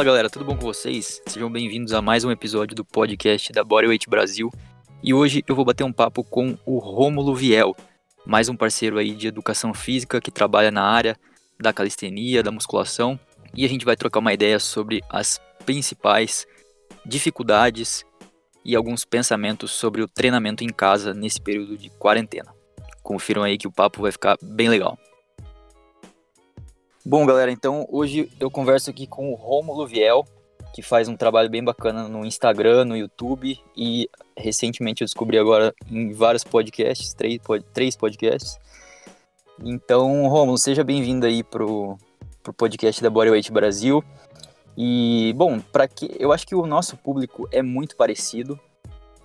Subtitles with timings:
[0.00, 1.20] Fala galera, tudo bom com vocês?
[1.26, 4.50] Sejam bem-vindos a mais um episódio do podcast da Bodyweight Brasil.
[5.02, 7.76] E hoje eu vou bater um papo com o Rômulo Viel,
[8.24, 11.18] mais um parceiro aí de educação física que trabalha na área
[11.60, 13.20] da calistenia, da musculação,
[13.54, 16.46] e a gente vai trocar uma ideia sobre as principais
[17.04, 18.02] dificuldades
[18.64, 22.54] e alguns pensamentos sobre o treinamento em casa nesse período de quarentena.
[23.02, 24.98] Confiram aí que o papo vai ficar bem legal.
[27.04, 30.22] Bom, galera, então hoje eu converso aqui com o Rômulo Viel,
[30.74, 35.74] que faz um trabalho bem bacana no Instagram, no YouTube e recentemente eu descobri agora
[35.90, 37.40] em vários podcasts, três,
[37.72, 38.58] três podcasts.
[39.64, 41.96] Então, Rômulo, seja bem-vindo aí pro,
[42.42, 44.04] pro podcast da Bodyweight Brasil.
[44.76, 48.60] E, bom, para que eu acho que o nosso público é muito parecido,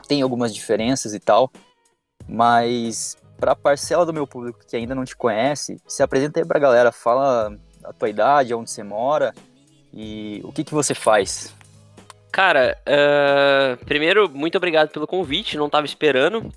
[0.08, 1.52] tem algumas diferenças e tal,
[2.26, 6.46] mas para a parcela do meu público que ainda não te conhece, se apresenta aí
[6.46, 9.34] pra galera, fala a tua idade, onde você mora
[9.94, 11.54] e o que, que você faz.
[12.32, 16.52] Cara, uh, primeiro, muito obrigado pelo convite, não estava esperando.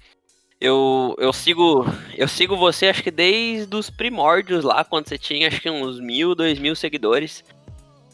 [0.61, 1.87] Eu, eu sigo
[2.17, 6.01] eu sigo você acho que desde os primórdios lá, quando você tinha acho que uns
[6.01, 7.45] mil, dois mil seguidores.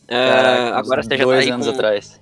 [0.07, 1.73] Caraca, uh, agora você já tá aí anos com...
[1.73, 2.21] atrás.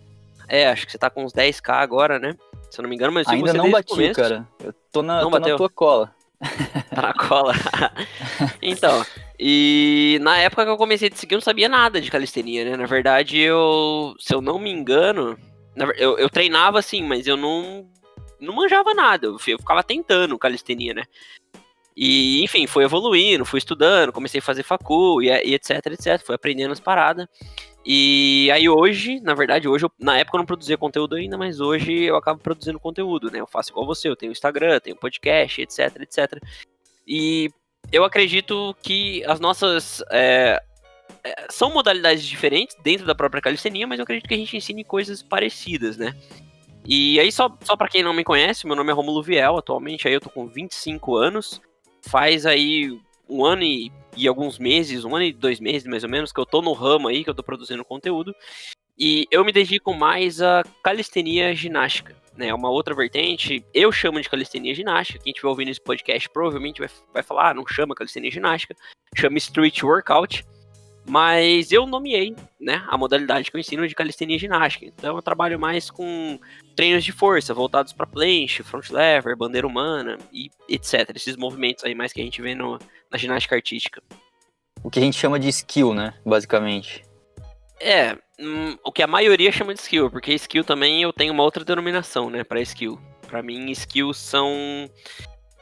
[0.48, 2.36] É, acho que você tá com uns 10k agora, né?
[2.70, 4.46] Se eu não me engano, mas eu Ainda não bati, cara.
[4.62, 6.14] Eu tô na, tô na tua cola.
[6.94, 7.54] Tá na cola.
[8.60, 9.04] então,
[9.38, 12.76] e na época que eu comecei a seguir, eu não sabia nada de calistenia, né?
[12.76, 15.38] Na verdade, eu, se eu não me engano,
[15.96, 17.88] eu, eu treinava assim, mas eu não,
[18.40, 19.26] não manjava nada.
[19.26, 21.02] Eu, eu ficava tentando calistenia, né?
[21.96, 26.24] E, enfim, foi evoluindo, fui estudando, comecei a fazer facu e, e etc, etc.
[26.24, 27.26] Fui aprendendo as paradas.
[27.84, 31.60] E aí hoje, na verdade, hoje, eu, na época eu não produzia conteúdo ainda, mas
[31.60, 33.40] hoje eu acabo produzindo conteúdo, né?
[33.40, 36.40] Eu faço igual você, eu tenho Instagram, tenho podcast, etc, etc.
[37.06, 37.50] E
[37.90, 40.02] eu acredito que as nossas.
[40.10, 40.62] É,
[41.24, 44.84] é, são modalidades diferentes dentro da própria calistenia, mas eu acredito que a gente ensine
[44.84, 46.16] coisas parecidas, né?
[46.86, 50.08] E aí, só, só para quem não me conhece, meu nome é Romulo Viel, atualmente
[50.08, 51.60] aí eu tô com 25 anos.
[52.02, 56.10] Faz aí um ano e, e, alguns meses, um ano e dois meses mais ou
[56.10, 58.34] menos, que eu tô no ramo aí, que eu tô produzindo conteúdo.
[58.98, 62.48] E eu me dedico mais a calistenia ginástica né?
[62.48, 63.64] É uma outra vertente.
[63.72, 65.22] Eu chamo de calistenia ginástica.
[65.22, 68.74] Quem estiver ouvindo esse podcast provavelmente vai, vai falar, ah, não chama calistenia ginástica,
[69.16, 70.44] chama street workout.
[71.04, 74.86] Mas eu nomeei, né, a modalidade que eu ensino de calistenia ginástica.
[74.86, 76.38] Então eu trabalho mais com
[76.76, 81.10] treinos de força voltados para planche, front lever, bandeira humana e etc.
[81.16, 82.78] Esses movimentos aí mais que a gente vê no,
[83.12, 84.02] na ginástica artística.
[84.82, 87.04] O que a gente chama de skill, né, basicamente.
[87.80, 91.42] É, hum, o que a maioria chama de skill, porque skill também eu tenho uma
[91.42, 92.98] outra denominação, né, para skill.
[93.28, 94.50] Para mim, skills são.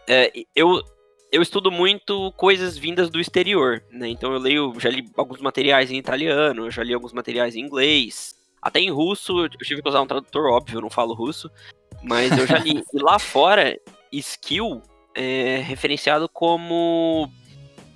[0.07, 0.83] É, eu,
[1.31, 4.09] eu estudo muito coisas vindas do exterior, né?
[4.09, 8.35] Então eu leio, já li alguns materiais em italiano, já li alguns materiais em inglês,
[8.61, 9.45] até em russo.
[9.45, 11.51] Eu tive que usar um tradutor, óbvio, eu não falo russo,
[12.03, 12.83] mas eu já li.
[12.93, 13.79] e lá fora,
[14.13, 14.83] skill
[15.15, 17.31] é referenciado como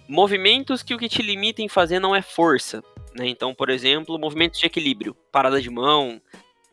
[0.08, 2.82] movimentos que o que te limita em fazer não é força,
[3.14, 3.26] né?
[3.28, 6.20] Então, por exemplo, movimentos de equilíbrio, parada de mão,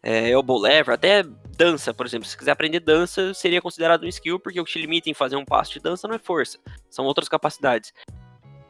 [0.03, 1.24] é, elbow lever, até
[1.56, 2.28] dança, por exemplo.
[2.28, 5.36] Se quiser aprender dança, seria considerado um skill, porque o que te limita em fazer
[5.36, 6.58] um passo de dança não é força,
[6.90, 7.94] são outras capacidades.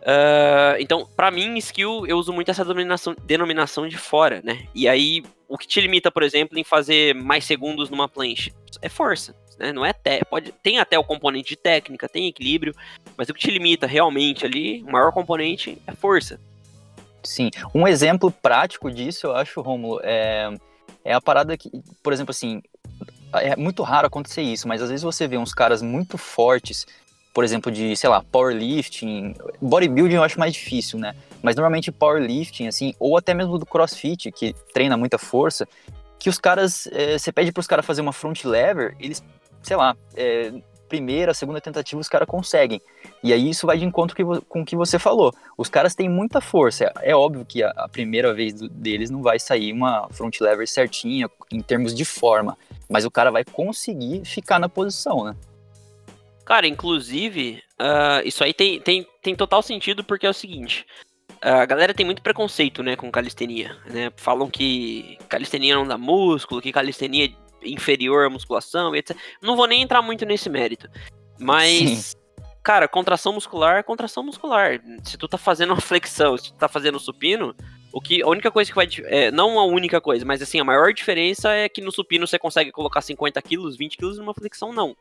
[0.01, 4.67] Uh, então, para mim, skill, eu uso muito essa denominação, denominação de fora, né?
[4.73, 8.51] E aí, o que te limita, por exemplo, em fazer mais segundos numa planche
[8.81, 9.71] é força, né?
[9.71, 12.75] Não é até, pode, tem até o componente de técnica, tem equilíbrio,
[13.17, 16.39] mas o que te limita realmente ali, o maior componente é força.
[17.23, 20.49] Sim, um exemplo prático disso, eu acho, Romulo, é,
[21.05, 21.69] é a parada que,
[22.01, 22.61] por exemplo, assim,
[23.33, 26.87] é muito raro acontecer isso, mas às vezes você vê uns caras muito fortes,
[27.33, 31.15] por exemplo, de, sei lá, powerlifting, bodybuilding eu acho mais difícil, né?
[31.41, 35.67] Mas normalmente powerlifting, assim, ou até mesmo do crossfit, que treina muita força,
[36.19, 39.23] que os caras, é, você pede para os caras fazer uma front lever, eles,
[39.61, 40.51] sei lá, é,
[40.91, 42.81] primeira, segunda tentativa os caras conseguem.
[43.23, 44.13] E aí isso vai de encontro
[44.49, 45.33] com o que você falou.
[45.57, 46.91] Os caras têm muita força.
[46.99, 50.67] É, óbvio que a, a primeira vez do, deles não vai sair uma front lever
[50.67, 52.57] certinha em termos de forma,
[52.89, 55.33] mas o cara vai conseguir ficar na posição, né?
[56.43, 60.85] Cara, inclusive, uh, isso aí tem, tem, tem total sentido porque é o seguinte.
[61.41, 64.11] A galera tem muito preconceito, né, com calistenia, né?
[64.17, 67.31] Falam que calistenia não dá músculo, que calistenia
[67.63, 69.15] inferior à musculação, etc.
[69.41, 70.89] Não vou nem entrar muito nesse mérito.
[71.39, 72.17] Mas, Sim.
[72.63, 74.79] cara, contração muscular é contração muscular.
[75.03, 77.55] Se tu tá fazendo uma flexão, se tu tá fazendo supino,
[77.91, 78.87] o que a única coisa que vai.
[79.05, 82.39] É, não a única coisa, mas assim, a maior diferença é que no supino você
[82.39, 84.95] consegue colocar 50 quilos, 20 quilos numa flexão, não.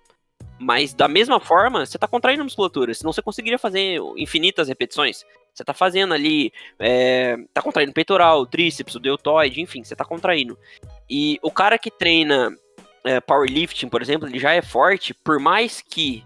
[0.59, 5.25] Mas da mesma forma, você tá contraindo a musculatura, senão você conseguiria fazer infinitas repetições.
[5.55, 10.59] Você tá fazendo ali, é, tá contraindo peitoral, tríceps, o deltoide, enfim, você tá contraindo.
[11.09, 12.57] E o cara que treina
[13.05, 16.25] é, powerlifting, por exemplo, ele já é forte, por mais que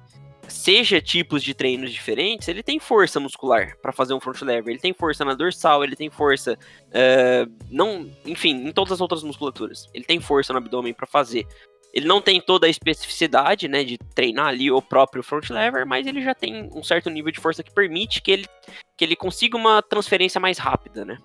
[0.49, 4.81] seja tipos de treinos diferentes, ele tem força muscular para fazer um front lever, ele
[4.81, 9.88] tem força na dorsal, ele tem força, uh, não, enfim, em todas as outras musculaturas,
[9.94, 11.47] ele tem força no abdômen para fazer.
[11.93, 16.06] Ele não tem toda a especificidade, né, de treinar ali o próprio front lever, mas
[16.09, 18.47] ele já tem um certo nível de força que permite que ele,
[18.96, 21.19] que ele consiga uma transferência mais rápida, né?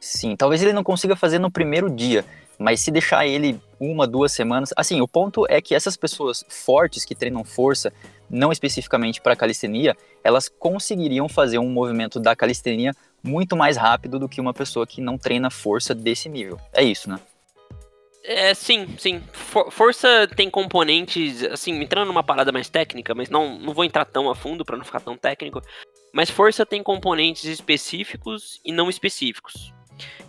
[0.00, 2.24] Sim, talvez ele não consiga fazer no primeiro dia,
[2.58, 7.04] mas se deixar ele uma, duas semanas, assim, o ponto é que essas pessoas fortes
[7.04, 7.92] que treinam força,
[8.30, 12.92] não especificamente para calistenia, elas conseguiriam fazer um movimento da calistenia
[13.22, 16.58] muito mais rápido do que uma pessoa que não treina força desse nível.
[16.72, 17.18] É isso, né?
[18.22, 19.22] É, sim, sim.
[19.32, 24.04] For força tem componentes, assim, entrando numa parada mais técnica, mas não, não vou entrar
[24.04, 25.62] tão a fundo para não ficar tão técnico.
[26.16, 29.70] Mas força tem componentes específicos e não específicos.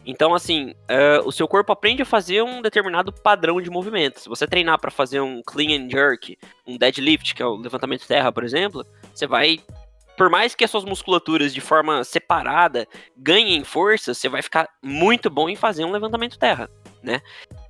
[0.05, 4.19] Então, assim, uh, o seu corpo aprende a fazer um determinado padrão de movimento.
[4.19, 6.37] Se você treinar para fazer um clean and jerk,
[6.67, 8.85] um deadlift, que é o levantamento de terra, por exemplo,
[9.15, 9.59] você vai
[10.17, 12.85] por mais que as suas musculaturas de forma separada
[13.15, 16.69] ganhem força, você vai ficar muito bom em fazer um levantamento terra,
[17.01, 17.21] né?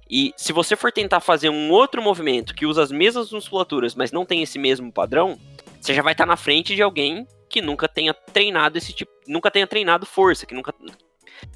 [0.10, 4.12] E se você for tentar fazer um outro movimento que usa as mesmas musculaturas, mas
[4.12, 5.38] não tem esse mesmo padrão,
[5.80, 9.50] você já vai estar na frente de alguém que nunca tenha treinado esse tipo, nunca
[9.50, 10.74] tenha treinado força, que nunca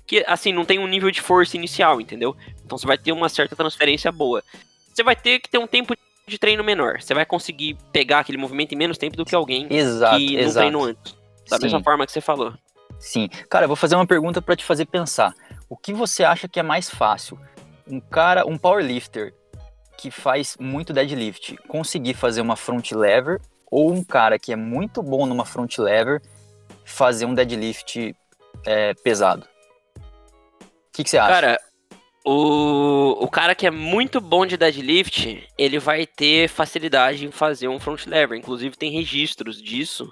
[0.06, 2.36] que assim não tem um nível de força inicial, entendeu?
[2.64, 4.44] Então você vai ter uma certa transferência boa.
[4.94, 5.96] Você vai ter que ter um tempo
[6.28, 7.02] de treino menor.
[7.02, 10.40] Você vai conseguir pegar aquele movimento em menos tempo do que alguém exato, que não
[10.40, 10.60] exato.
[10.60, 11.16] treinou antes.
[11.50, 11.64] Da Sim.
[11.64, 12.54] mesma forma que você falou.
[13.00, 13.28] Sim.
[13.50, 15.34] Cara, eu vou fazer uma pergunta para te fazer pensar.
[15.68, 17.40] O que você acha que é mais fácil?
[17.92, 19.34] um cara, um powerlifter
[19.98, 23.40] que faz muito deadlift, conseguir fazer uma front lever
[23.72, 26.22] ou um cara que é muito bom numa front lever
[26.84, 28.14] fazer um deadlift
[28.66, 29.48] é, pesado?
[29.96, 31.34] O que, que, você acha?
[31.34, 31.60] Cara,
[32.26, 37.70] o, o cara que é muito bom de deadlift, ele vai ter facilidade em fazer
[37.70, 38.38] um front lever.
[38.38, 40.12] Inclusive tem registros disso,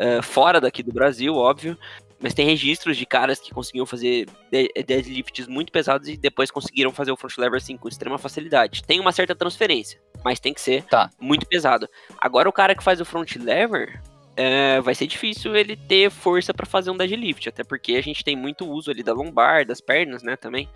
[0.00, 1.78] uh, fora daqui do Brasil, óbvio,
[2.24, 7.12] mas tem registros de caras que conseguiam fazer deadlifts muito pesados e depois conseguiram fazer
[7.12, 8.82] o front lever assim com extrema facilidade.
[8.82, 11.10] Tem uma certa transferência, mas tem que ser tá.
[11.20, 11.86] muito pesado.
[12.16, 14.00] Agora o cara que faz o front lever,
[14.34, 18.24] é, vai ser difícil ele ter força para fazer um deadlift, até porque a gente
[18.24, 20.66] tem muito uso ali da lombar, das pernas, né, também.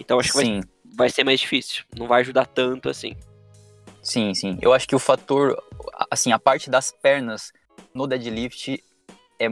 [0.00, 0.60] Então acho que vai,
[0.96, 3.14] vai, ser mais difícil, não vai ajudar tanto assim.
[4.02, 4.58] Sim, sim.
[4.60, 5.56] Eu acho que o fator,
[6.10, 7.52] assim, a parte das pernas
[7.94, 8.82] no deadlift
[9.38, 9.46] é,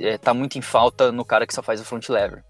[0.00, 2.44] é, tá muito em falta no cara que só faz o front lever.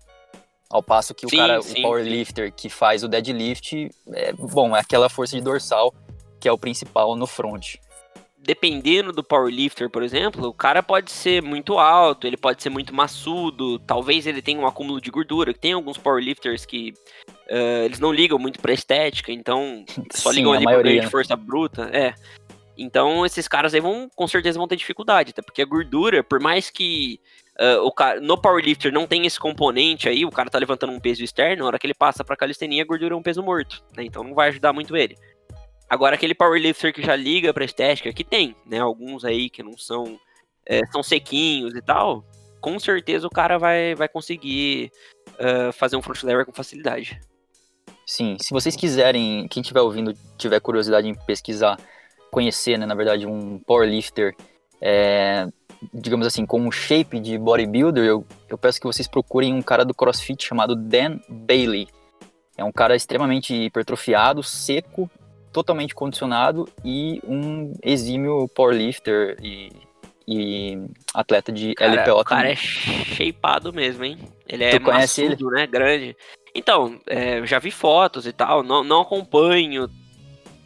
[0.70, 2.54] Ao passo que o sim, cara, sim, o powerlifter sim.
[2.56, 5.94] que faz o deadlift, é, bom, é aquela força de dorsal
[6.40, 7.76] que é o principal no front.
[8.36, 12.92] Dependendo do powerlifter, por exemplo, o cara pode ser muito alto, ele pode ser muito
[12.92, 15.54] maçudo, talvez ele tenha um acúmulo de gordura.
[15.54, 16.92] Tem alguns powerlifters que
[17.48, 21.36] uh, eles não ligam muito pra estética, então só ligam ali maioria, ganho de força
[21.36, 21.88] bruta.
[21.92, 22.12] É.
[22.82, 26.40] Então esses caras aí vão, com certeza, vão ter dificuldade, até porque a gordura, por
[26.40, 27.20] mais que
[27.60, 31.00] uh, o cara, no powerlifter não tem esse componente aí, o cara tá levantando um
[31.00, 33.84] peso externo, na hora que ele passa pra calistenia, a gordura é um peso morto,
[33.96, 34.04] né?
[34.04, 35.16] Então não vai ajudar muito ele.
[35.88, 38.80] Agora aquele powerlifter que já liga pra estética, que tem, né?
[38.80, 40.18] Alguns aí que não são,
[40.66, 42.24] é, são sequinhos e tal,
[42.60, 44.90] com certeza o cara vai, vai conseguir
[45.28, 47.20] uh, fazer um front lever com facilidade.
[48.04, 51.78] Sim, se vocês quiserem, quem estiver ouvindo, tiver curiosidade em pesquisar
[52.32, 54.34] conhecer, né, na verdade, um powerlifter,
[54.80, 55.46] é,
[55.92, 59.84] digamos assim, com um shape de bodybuilder, eu, eu peço que vocês procurem um cara
[59.84, 61.86] do CrossFit chamado Dan Bailey.
[62.56, 65.10] É um cara extremamente hipertrofiado, seco,
[65.52, 69.70] totalmente condicionado e um exímio powerlifter e,
[70.26, 74.18] e atleta de cara, LPO o cara é shapeado mesmo, hein?
[74.48, 75.60] Ele é tu conhece maçudo, ele?
[75.60, 75.66] né?
[75.66, 76.16] Grande.
[76.54, 79.86] Então, é, já vi fotos e tal, não, não acompanho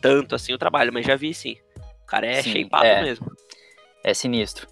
[0.06, 1.56] tanto assim o trabalho, mas já vi sim.
[2.02, 3.32] O cara é sim, shapeado é, mesmo.
[4.04, 4.68] É sinistro.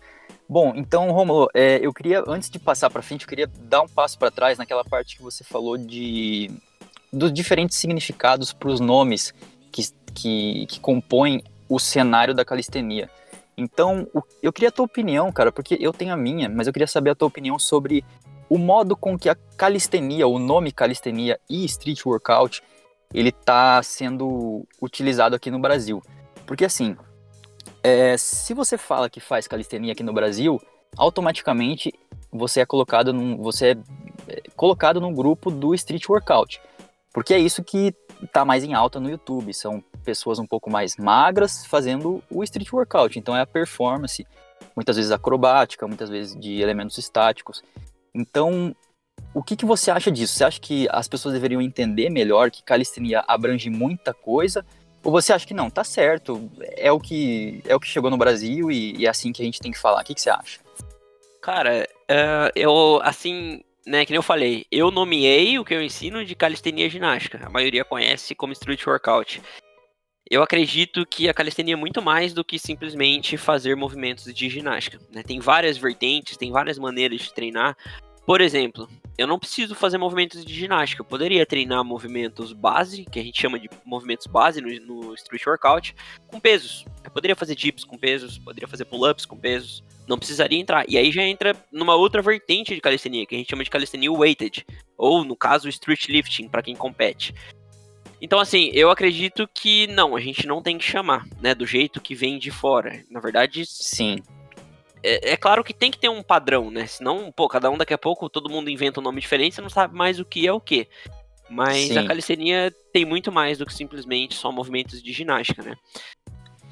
[0.49, 3.89] Bom, então, Romulo, é, eu queria, antes de passar para frente, eu queria dar um
[3.89, 6.51] passo para trás naquela parte que você falou de
[7.13, 9.33] dos diferentes significados para os nomes
[9.71, 13.09] que, que, que compõem o cenário da calistenia.
[13.57, 14.07] Então,
[14.43, 17.11] eu queria a tua opinião, cara, porque eu tenho a minha, mas eu queria saber
[17.11, 18.05] a tua opinião sobre
[18.49, 22.63] o modo com que a calistenia, o nome calistenia e street workout
[23.15, 26.03] ele está sendo utilizado aqui no Brasil.
[26.45, 26.97] Porque assim,
[27.83, 30.61] é, se você fala que faz calistenia aqui no Brasil,
[30.97, 31.93] automaticamente
[32.33, 33.77] você é colocado num, você é,
[34.29, 36.61] é colocado num grupo do street workout.
[37.13, 39.55] Porque é isso que está mais em alta no YouTube.
[39.55, 43.19] São pessoas um pouco mais magras fazendo o street workout.
[43.19, 44.27] Então é a performance,
[44.75, 47.63] muitas vezes acrobática, muitas vezes de elementos estáticos.
[48.13, 48.75] Então,
[49.35, 50.35] o que, que você acha disso?
[50.35, 54.65] Você acha que as pessoas deveriam entender melhor que calistenia abrange muita coisa?
[55.03, 58.17] Ou você acha que não, tá certo, é o que, é o que chegou no
[58.17, 60.01] Brasil e, e é assim que a gente tem que falar?
[60.01, 60.61] O que, que você acha?
[61.43, 66.25] Cara, uh, eu, assim, né, que nem eu falei, eu nomeei o que eu ensino
[66.25, 67.45] de calistenia ginástica.
[67.45, 69.43] A maioria conhece como street workout.
[70.31, 74.99] Eu acredito que a calistenia é muito mais do que simplesmente fazer movimentos de ginástica.
[75.13, 75.23] Né?
[75.23, 77.77] Tem várias vertentes, tem várias maneiras de treinar.
[78.25, 81.01] Por exemplo, eu não preciso fazer movimentos de ginástica.
[81.01, 85.47] Eu poderia treinar movimentos base, que a gente chama de movimentos base no, no street
[85.47, 85.95] workout,
[86.27, 86.85] com pesos.
[87.05, 89.85] Eu poderia fazer dips com pesos, poderia fazer pull-ups com pesos.
[90.09, 90.85] Não precisaria entrar.
[90.89, 94.13] E aí já entra numa outra vertente de calistenia, que a gente chama de calistenia
[94.13, 94.67] weighted,
[94.99, 97.35] ou no caso street lifting para quem compete.
[98.21, 102.01] Então, assim, eu acredito que não, a gente não tem que chamar, né, do jeito
[102.01, 103.03] que vem de fora.
[103.11, 104.17] Na verdade, sim.
[105.07, 106.87] É, é, claro que tem que ter um padrão, né?
[106.87, 109.69] Senão, pô, cada um daqui a pouco, todo mundo inventa um nome diferente, você não
[109.69, 110.89] sabe mais o que é o que.
[111.51, 111.99] Mas sim.
[111.99, 115.75] a calistenia tem muito mais do que simplesmente só movimentos de ginástica, né?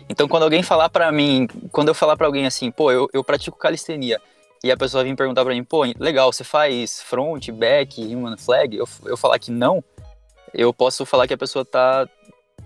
[0.09, 3.23] Então, quando alguém falar para mim, quando eu falar para alguém assim, pô, eu, eu
[3.23, 4.19] pratico calistenia,
[4.65, 8.77] e a pessoa vir perguntar para mim, pô, legal, você faz front, back, human flag,
[8.77, 9.85] eu, eu falar que não,
[10.55, 12.09] eu posso falar que a pessoa tá,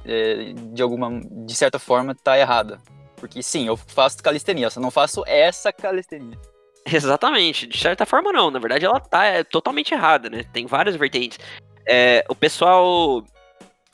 [0.05, 2.81] é, de alguma, de certa forma, tá errada.
[3.17, 6.39] Porque sim, eu faço calistenia, só não faço essa calistenia.
[6.87, 10.45] Exatamente, de certa forma não, na verdade ela tá é, totalmente errada, né?
[10.53, 11.39] Tem várias vertentes.
[11.85, 13.25] É, o pessoal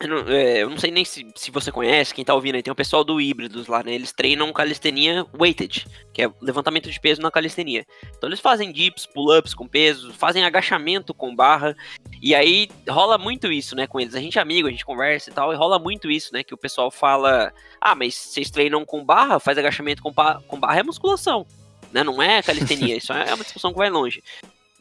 [0.03, 2.63] eu não, é, eu não, sei nem se, se você conhece, quem tá ouvindo aí,
[2.63, 3.95] tem o pessoal do Híbridos lá, né?
[3.95, 7.87] Eles treinam calistenia weighted, que é levantamento de peso na calistenia.
[8.17, 11.77] Então eles fazem dips, pull-ups com peso, fazem agachamento com barra,
[12.21, 14.17] e aí rola muito isso, né, com eles.
[14.17, 16.55] A gente é amigo, a gente conversa e tal, e rola muito isso, né, que
[16.55, 20.83] o pessoal fala, ah, mas vocês treinam com barra, faz agachamento com, com barra, é
[20.83, 21.47] musculação,
[21.93, 22.03] né?
[22.03, 24.21] Não é calistenia, isso é uma discussão que vai longe.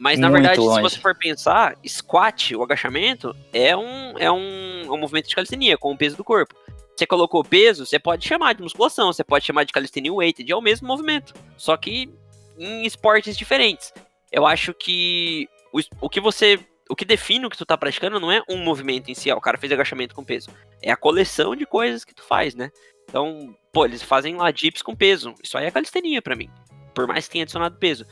[0.01, 0.77] Mas na Muito verdade, longe.
[0.77, 5.35] se você for pensar, squat, o agachamento, é um, é um, é um movimento de
[5.35, 6.55] calistenia com o peso do corpo.
[6.97, 10.55] Você colocou peso, você pode chamar de musculação, você pode chamar de calistenia weighted, é
[10.55, 12.11] o mesmo movimento, só que
[12.57, 13.93] em esportes diferentes.
[14.31, 18.19] Eu acho que o, o que você o que define o que tu tá praticando
[18.19, 20.49] não é um movimento em si, ó, o cara fez agachamento com peso.
[20.81, 22.71] É a coleção de coisas que tu faz, né?
[23.07, 25.35] Então, pô, eles fazem lá dips com peso.
[25.43, 26.49] Isso aí é calistenia para mim.
[26.93, 28.05] Por mais que tenha adicionado peso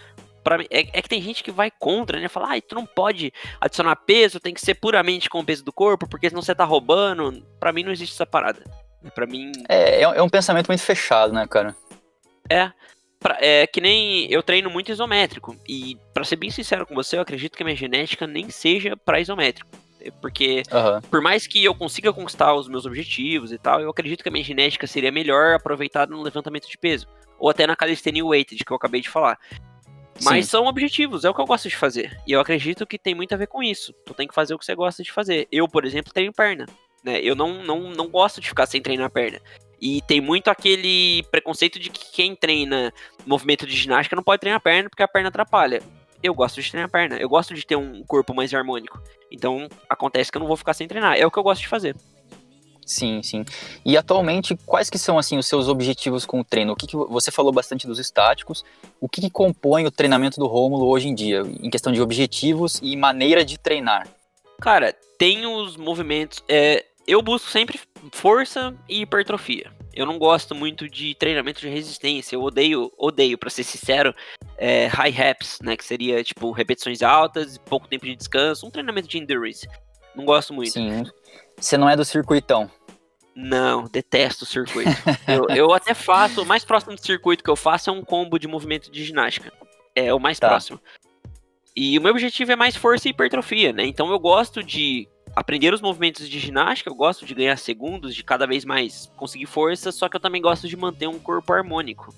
[0.58, 2.28] mim, é, é, que tem gente que vai contra, né?
[2.28, 5.74] Fala, ah, tu não pode adicionar peso, tem que ser puramente com o peso do
[5.74, 7.46] corpo, porque senão você tá roubando.
[7.60, 8.64] Para mim não existe essa parada.
[9.14, 9.52] Para mim.
[9.68, 11.76] É, é, é, um pensamento muito fechado, né, cara?
[12.50, 12.72] É.
[13.20, 15.56] Pra, é que nem eu treino muito isométrico.
[15.68, 18.96] E, para ser bem sincero com você, eu acredito que a minha genética nem seja
[18.96, 19.70] para isométrico.
[20.22, 21.02] Porque, uhum.
[21.10, 24.32] por mais que eu consiga conquistar os meus objetivos e tal, eu acredito que a
[24.32, 27.06] minha genética seria melhor aproveitada no levantamento de peso.
[27.38, 29.38] Ou até na calistenia weighted, que eu acabei de falar.
[30.24, 30.52] Mas Sim.
[30.52, 32.20] são objetivos, é o que eu gosto de fazer.
[32.28, 33.94] E eu acredito que tem muito a ver com isso.
[34.06, 35.48] Tu tem que fazer o que você gosta de fazer.
[35.52, 36.66] Eu, por exemplo, treino perna.
[37.04, 37.20] Né?
[37.22, 39.40] Eu não, não, não gosto de ficar sem treinar perna.
[39.82, 42.94] E tem muito aquele preconceito de que quem treina
[43.26, 45.82] movimento de ginástica não pode treinar perna porque a perna atrapalha.
[46.22, 49.02] Eu gosto de treinar perna, eu gosto de ter um corpo mais harmônico.
[49.32, 51.18] Então acontece que eu não vou ficar sem treinar.
[51.18, 51.96] É o que eu gosto de fazer.
[52.90, 53.46] Sim, sim.
[53.86, 56.74] E atualmente, quais que são assim os seus objetivos com o treino?
[56.74, 58.66] O que, que você falou bastante dos estáticos?
[59.00, 62.80] O que, que compõe o treinamento do Rômulo hoje em dia, em questão de objetivos
[62.82, 64.08] e maneira de treinar?
[64.60, 66.44] Cara, tem os movimentos.
[66.50, 67.80] É, eu busco sempre
[68.12, 69.72] força e hipertrofia.
[69.94, 72.36] Eu não gosto muito de treinamento de resistência.
[72.36, 74.16] Eu odeio, odeio, para ser sincero,
[74.58, 75.78] é, high reps, né?
[75.78, 79.70] Que seria tipo repetições altas, pouco tempo de descanso, um treinamento de endurance.
[80.16, 80.72] Não gosto muito.
[80.72, 81.04] Sim.
[81.60, 82.70] Você não é do circuitão.
[83.42, 84.90] Não, detesto o circuito.
[85.26, 88.38] eu, eu, até faço, o mais próximo do circuito que eu faço é um combo
[88.38, 89.54] de movimento de ginástica.
[89.96, 90.50] É o mais tá.
[90.50, 90.80] próximo.
[91.74, 93.86] E o meu objetivo é mais força e hipertrofia, né?
[93.86, 98.24] Então eu gosto de aprender os movimentos de ginástica, eu gosto de ganhar segundos, de
[98.24, 102.14] cada vez mais conseguir força, só que eu também gosto de manter um corpo harmônico.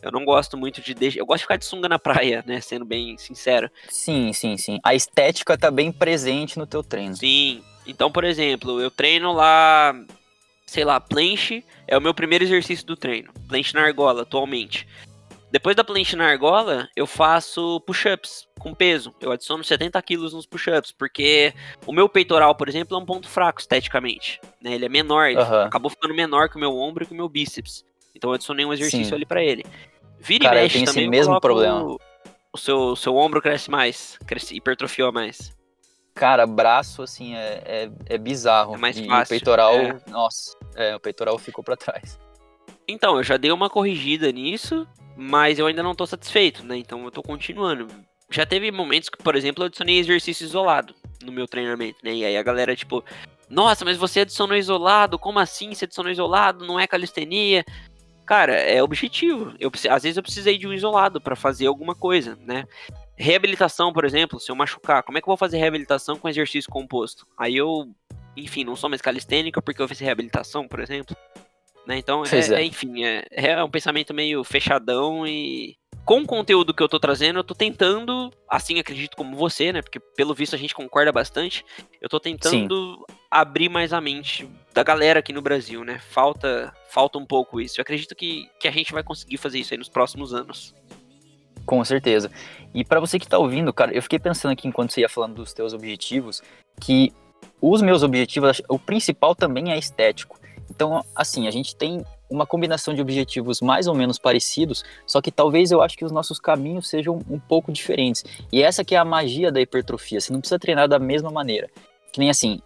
[0.00, 1.18] Eu não gosto muito de deixar.
[1.18, 2.60] Eu gosto de ficar de sunga na praia, né?
[2.60, 3.68] Sendo bem sincero.
[3.88, 4.78] Sim, sim, sim.
[4.84, 7.16] A estética tá bem presente no teu treino.
[7.16, 7.62] Sim.
[7.86, 9.94] Então, por exemplo, eu treino lá
[10.72, 13.30] sei lá, planche é o meu primeiro exercício do treino.
[13.46, 14.88] Planche na argola, atualmente.
[15.50, 19.14] Depois da planche na argola, eu faço push-ups com peso.
[19.20, 21.52] Eu adiciono 70 quilos nos push-ups, porque
[21.86, 24.40] o meu peitoral, por exemplo, é um ponto fraco esteticamente.
[24.62, 24.72] Né?
[24.72, 25.60] Ele é menor, ele uhum.
[25.60, 27.84] acabou ficando menor que o meu ombro e que o meu bíceps.
[28.16, 29.14] Então eu adicionei um exercício Sim.
[29.14, 29.66] ali para ele.
[30.18, 31.02] Vira Cara, e mexe também.
[31.02, 31.84] Esse mesmo problema.
[31.84, 32.00] O,
[32.50, 35.54] o, seu, seu ombro cresce mais, cresce, hipertrofiou mais.
[36.14, 38.74] Cara, braço, assim, é, é, é bizarro.
[38.74, 39.24] É mais e fácil.
[39.24, 39.98] o peitoral, é.
[40.08, 42.18] nossa, é, o peitoral ficou para trás.
[42.86, 46.76] Então, eu já dei uma corrigida nisso, mas eu ainda não tô satisfeito, né?
[46.76, 47.88] Então eu tô continuando.
[48.30, 52.12] já teve momentos que, por exemplo, eu adicionei exercício isolado no meu treinamento, né?
[52.12, 53.04] E aí a galera, tipo,
[53.48, 55.18] nossa, mas você adicionou isolado?
[55.18, 56.66] Como assim você adicionou isolado?
[56.66, 57.64] Não é calistenia?
[58.24, 59.54] Cara, é objetivo.
[59.58, 62.64] Eu, às vezes eu precisei de um isolado para fazer alguma coisa, né?
[63.22, 66.68] Reabilitação, por exemplo, se eu machucar, como é que eu vou fazer reabilitação com exercício
[66.68, 67.24] composto?
[67.38, 67.88] Aí eu,
[68.36, 71.16] enfim, não sou mais calistênica porque eu fiz reabilitação, por exemplo.
[71.86, 71.98] Né?
[71.98, 72.60] Então, é, é.
[72.60, 76.98] é, enfim, é, é um pensamento meio fechadão e com o conteúdo que eu tô
[76.98, 79.82] trazendo, eu tô tentando, assim acredito como você, né?
[79.82, 81.64] Porque pelo visto a gente concorda bastante.
[82.00, 83.16] Eu tô tentando Sim.
[83.30, 86.00] abrir mais a mente da galera aqui no Brasil, né?
[86.10, 87.78] Falta, falta um pouco isso.
[87.78, 90.74] Eu acredito que, que a gente vai conseguir fazer isso aí nos próximos anos.
[91.64, 92.30] Com certeza.
[92.74, 95.34] E para você que tá ouvindo, cara, eu fiquei pensando aqui enquanto você ia falando
[95.34, 96.42] dos teus objetivos,
[96.80, 97.12] que
[97.60, 100.38] os meus objetivos, o principal também é estético.
[100.70, 105.30] Então, assim, a gente tem uma combinação de objetivos mais ou menos parecidos, só que
[105.30, 108.24] talvez eu acho que os nossos caminhos sejam um pouco diferentes.
[108.50, 111.68] E essa que é a magia da hipertrofia, você não precisa treinar da mesma maneira.
[112.12, 112.60] Que nem assim,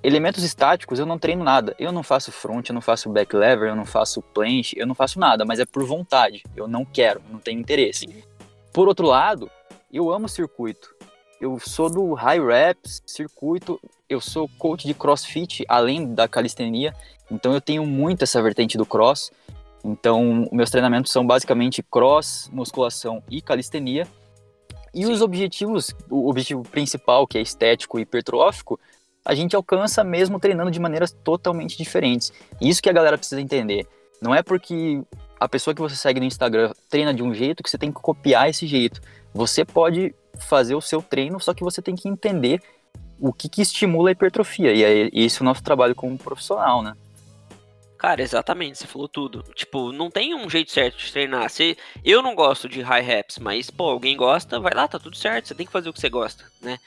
[0.00, 1.74] elementos estáticos eu não treino nada.
[1.76, 4.94] Eu não faço front, eu não faço back lever, eu não faço planche, eu não
[4.94, 6.44] faço nada, mas é por vontade.
[6.54, 8.06] Eu não quero, não tenho interesse.
[8.72, 9.50] Por outro lado,
[9.92, 10.94] eu amo circuito.
[11.38, 16.94] Eu sou do high reps, circuito, eu sou coach de crossfit, além da calistenia,
[17.30, 19.30] então eu tenho muito essa vertente do cross.
[19.84, 24.06] Então, meus treinamentos são basicamente cross, musculação e calistenia.
[24.94, 25.12] E Sim.
[25.12, 28.78] os objetivos, o objetivo principal, que é estético e hipertrófico,
[29.24, 32.32] a gente alcança mesmo treinando de maneiras totalmente diferentes.
[32.60, 33.86] Isso que a galera precisa entender.
[34.20, 35.02] Não é porque
[35.42, 38.00] a pessoa que você segue no Instagram treina de um jeito que você tem que
[38.00, 39.00] copiar esse jeito.
[39.34, 42.62] Você pode fazer o seu treino, só que você tem que entender
[43.18, 44.72] o que, que estimula a hipertrofia.
[44.72, 46.94] E é esse é o nosso trabalho como profissional, né?
[47.98, 49.44] Cara, exatamente, você falou tudo.
[49.54, 51.50] Tipo, não tem um jeito certo de treinar.
[51.50, 55.16] Você, eu não gosto de high reps, mas, pô, alguém gosta, vai lá, tá tudo
[55.16, 55.48] certo.
[55.48, 56.78] Você tem que fazer o que você gosta, né?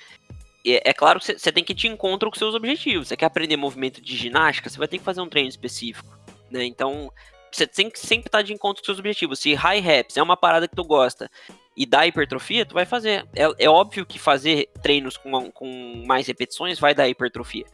[0.63, 3.09] E é claro que você tem que te encontrar com seus objetivos.
[3.09, 6.17] Você quer aprender movimento de ginástica, você vai ter que fazer um treino específico,
[6.49, 6.65] né?
[6.65, 7.11] Então,
[7.55, 9.39] você tem que sempre estar tá de encontro com seus objetivos.
[9.39, 11.29] Se high reps é uma parada que tu gosta
[11.75, 13.25] e dá hipertrofia, tu vai fazer.
[13.33, 17.65] É, é óbvio que fazer treinos com, com mais repetições vai dar hipertrofia.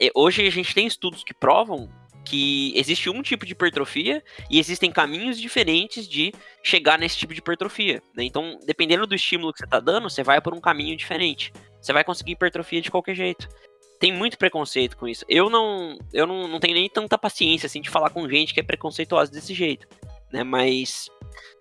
[0.00, 1.88] E hoje a gente tem estudos que provam
[2.24, 7.38] que existe um tipo de hipertrofia e existem caminhos diferentes de chegar nesse tipo de
[7.38, 8.02] hipertrofia.
[8.16, 8.24] Né?
[8.24, 11.52] Então, dependendo do estímulo que você está dando, você vai por um caminho diferente.
[11.80, 13.48] Você vai conseguir hipertrofia de qualquer jeito.
[13.98, 15.24] Tem muito preconceito com isso.
[15.28, 18.60] Eu não, eu não, não tenho nem tanta paciência assim de falar com gente que
[18.60, 19.86] é preconceituosa desse jeito,
[20.30, 20.44] né?
[20.44, 21.08] Mas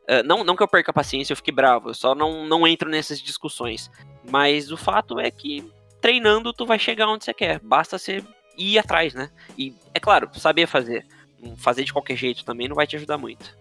[0.09, 1.89] uh, não, não que eu perca a paciência, eu fique bravo.
[1.89, 3.89] Eu só não, não entro nessas discussões.
[4.29, 5.71] Mas o fato é que
[6.01, 7.59] treinando tu vai chegar onde você quer.
[7.59, 8.23] Basta ser
[8.57, 9.29] ir atrás, né?
[9.57, 11.05] E, é claro, saber fazer.
[11.57, 13.57] Fazer de qualquer jeito também não vai te ajudar muito.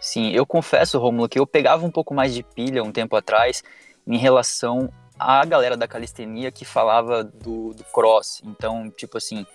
[0.00, 3.62] Sim, eu confesso, Romulo, que eu pegava um pouco mais de pilha um tempo atrás
[4.06, 8.40] em relação à galera da calistenia que falava do, do cross.
[8.44, 9.46] Então, tipo assim,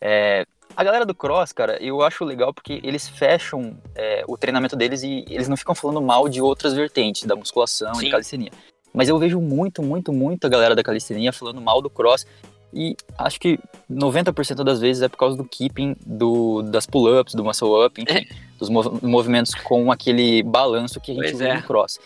[0.00, 0.44] é,
[0.76, 5.02] a galera do cross, cara, eu acho legal porque eles fecham é, o treinamento deles
[5.02, 8.06] e eles não ficam falando mal de outras vertentes, da musculação Sim.
[8.06, 8.50] e calistenia.
[8.92, 12.26] Mas eu vejo muito, muito, muito a galera da calistenia falando mal do cross
[12.72, 13.58] e acho que
[13.90, 18.26] 90% das vezes é por causa do keeping do, das pull-ups, do muscle-up, enfim,
[18.58, 21.56] dos mov movimentos com aquele balanço que a gente pois usa é.
[21.56, 21.98] no cross.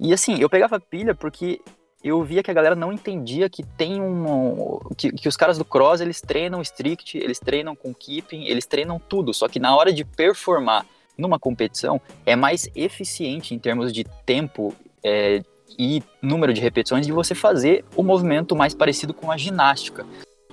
[0.00, 1.60] E assim, eu pegava pilha porque
[2.02, 4.78] eu via que a galera não entendia que tem um.
[4.96, 8.98] Que, que os caras do cross eles treinam strict, eles treinam com keeping, eles treinam
[8.98, 10.84] tudo, só que na hora de performar
[11.16, 15.42] numa competição é mais eficiente em termos de tempo é,
[15.78, 20.04] e número de repetições de você fazer o movimento mais parecido com a ginástica.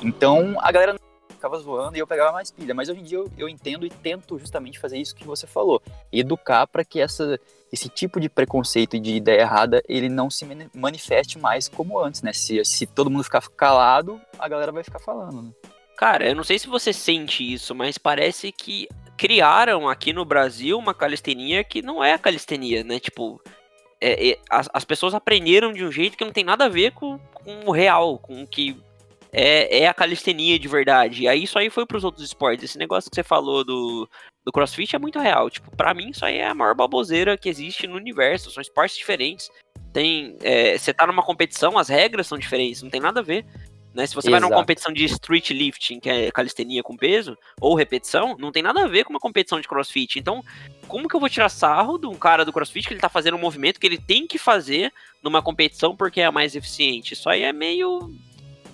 [0.01, 0.95] Então a galera
[1.29, 3.89] ficava zoando e eu pegava mais pilha, mas hoje em dia eu, eu entendo e
[3.89, 5.81] tento justamente fazer isso que você falou,
[6.11, 7.39] educar para que essa,
[7.71, 12.21] esse tipo de preconceito e de ideia errada ele não se manifeste mais como antes,
[12.21, 12.33] né?
[12.33, 15.51] Se, se todo mundo ficar calado, a galera vai ficar falando, né?
[15.97, 20.77] Cara, eu não sei se você sente isso, mas parece que criaram aqui no Brasil
[20.77, 22.99] uma calistenia que não é a calistenia, né?
[22.99, 23.41] Tipo,
[23.99, 26.93] é, é, as, as, pessoas aprenderam de um jeito que não tem nada a ver
[26.93, 28.81] com, com o real, com o que
[29.31, 31.23] é, é, a calistenia de verdade.
[31.23, 32.63] E aí isso aí foi para os outros esportes.
[32.63, 34.09] Esse negócio que você falou do,
[34.49, 35.49] do crossfit é muito real.
[35.49, 38.49] Tipo, para mim isso aí é a maior baboseira que existe no universo.
[38.49, 39.49] São esportes diferentes.
[39.93, 43.45] Tem, é, você tá numa competição, as regras são diferentes, não tem nada a ver.
[43.93, 44.05] Né?
[44.05, 44.41] Se você Exato.
[44.41, 48.61] vai numa competição de street lifting, que é calistenia com peso, ou repetição, não tem
[48.61, 50.19] nada a ver com uma competição de crossfit.
[50.19, 50.43] Então,
[50.87, 53.35] como que eu vou tirar sarro de um cara do crossfit que ele tá fazendo
[53.35, 54.91] um movimento que ele tem que fazer
[55.23, 57.13] numa competição porque é a mais eficiente?
[57.13, 58.11] Isso aí é meio.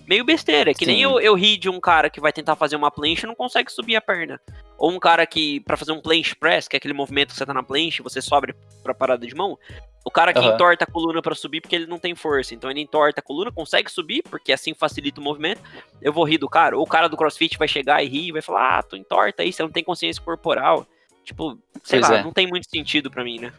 [0.07, 0.73] Meio besteira.
[0.73, 0.91] Que Sim.
[0.91, 3.35] nem eu, eu ri de um cara que vai tentar fazer uma plancha e não
[3.35, 4.39] consegue subir a perna.
[4.77, 7.45] Ou um cara que, para fazer um planche press, que é aquele movimento que você
[7.45, 9.57] tá na planche, você sobe pra parada de mão.
[10.05, 10.53] O cara que uhum.
[10.53, 12.53] entorta a coluna para subir porque ele não tem força.
[12.53, 15.61] Então ele entorta a coluna, consegue subir, porque assim facilita o movimento.
[16.01, 16.77] Eu vou rir do cara.
[16.77, 19.41] Ou o cara do crossfit vai chegar e rir e vai falar: Ah, tu entorta
[19.41, 20.85] aí, você não tem consciência corporal.
[21.23, 22.23] Tipo, sei pois lá, é.
[22.23, 23.51] não tem muito sentido para mim, né?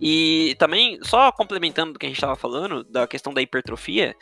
[0.00, 4.16] E também, só complementando do que a gente tava falando, da questão da hipertrofia,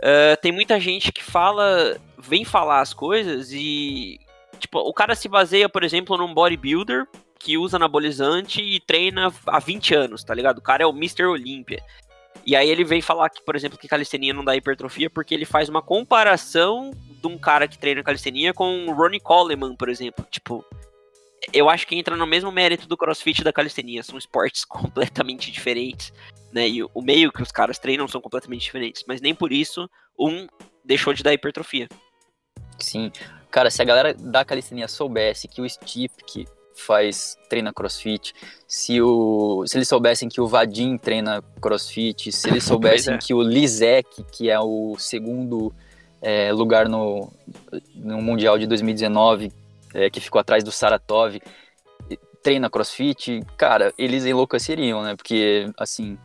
[0.00, 4.18] uh, tem muita gente que fala, vem falar as coisas e,
[4.58, 7.06] tipo, o cara se baseia, por exemplo, num bodybuilder
[7.38, 10.58] que usa anabolizante e treina há 20 anos, tá ligado?
[10.58, 11.24] O cara é o Mr.
[11.24, 11.82] Olympia.
[12.44, 15.44] E aí ele vem falar que, por exemplo, que calistenia não dá hipertrofia porque ele
[15.44, 20.26] faz uma comparação de um cara que treina calistenia com o Ronnie Coleman, por exemplo.
[20.30, 20.64] Tipo,
[21.52, 24.02] eu acho que entra no mesmo mérito do crossfit e da calistenia.
[24.02, 26.12] São esportes completamente diferentes,
[26.52, 26.68] né?
[26.68, 29.04] E o meio que os caras treinam são completamente diferentes.
[29.06, 30.46] Mas nem por isso um
[30.84, 31.88] deixou de dar hipertrofia.
[32.78, 33.10] Sim.
[33.50, 38.32] Cara, se a galera da calistenia soubesse que o Steve que faz treina crossfit,
[38.66, 43.18] se o se eles soubessem que o Vadim treina crossfit, se eles soubessem é.
[43.18, 45.74] que o Lizek, que é o segundo
[46.20, 47.32] é, lugar no,
[47.94, 49.52] no Mundial de 2019,
[49.94, 51.38] é, que ficou atrás do Saratov,
[52.42, 55.16] treina crossfit, cara, eles enlouqueceriam, né?
[55.16, 56.18] Porque, assim,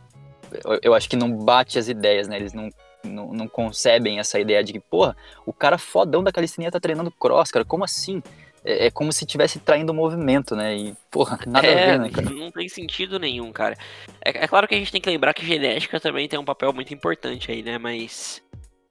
[0.64, 2.36] eu, eu acho que não bate as ideias, né?
[2.36, 2.70] Eles não,
[3.04, 7.10] não, não, concebem essa ideia de que, porra, o cara fodão da calistenia tá treinando
[7.10, 8.22] cross, cara, como assim?
[8.64, 10.76] É, é como se estivesse traindo o movimento, né?
[10.76, 12.30] E, porra, nada é, a ver, né, cara?
[12.30, 13.76] Não tem sentido nenhum, cara.
[14.24, 16.72] É, é claro que a gente tem que lembrar que genética também tem um papel
[16.72, 17.78] muito importante aí, né?
[17.78, 18.42] Mas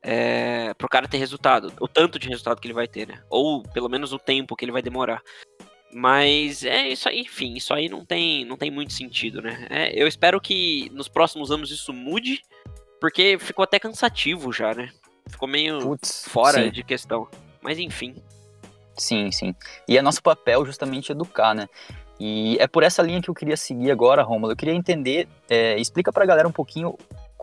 [0.03, 1.71] é, pro cara ter resultado.
[1.79, 3.21] O tanto de resultado que ele vai ter, né?
[3.29, 5.21] Ou pelo menos o tempo que ele vai demorar.
[5.91, 9.67] Mas é isso aí, enfim, isso aí não tem, não tem muito sentido, né?
[9.69, 12.41] É, eu espero que nos próximos anos isso mude,
[12.99, 14.89] porque ficou até cansativo já, né?
[15.29, 16.71] Ficou meio Puts, fora sim.
[16.71, 17.27] de questão.
[17.61, 18.15] Mas enfim.
[18.97, 19.55] Sim, sim.
[19.87, 21.69] E é nosso papel justamente educar, né?
[22.19, 24.51] E é por essa linha que eu queria seguir agora, Romulo.
[24.51, 26.97] Eu queria entender, é, explica pra galera um pouquinho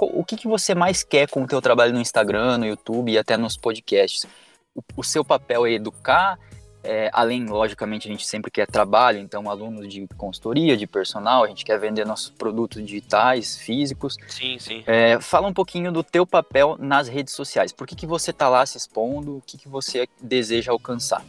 [0.07, 3.19] o que, que você mais quer com o teu trabalho no Instagram, no YouTube e
[3.19, 4.27] até nos podcasts?
[4.75, 6.39] O, o seu papel é educar,
[6.83, 11.49] é, além, logicamente, a gente sempre quer trabalho, então alunos de consultoria, de personal, a
[11.49, 14.17] gente quer vender nossos produtos digitais, físicos.
[14.29, 14.83] Sim, sim.
[14.87, 17.73] É, fala um pouquinho do teu papel nas redes sociais.
[17.73, 19.37] Por que, que você tá lá se expondo?
[19.37, 21.23] O que, que você deseja alcançar?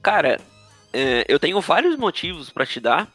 [0.00, 0.40] Cara,
[0.92, 3.08] é, eu tenho vários motivos para te dar.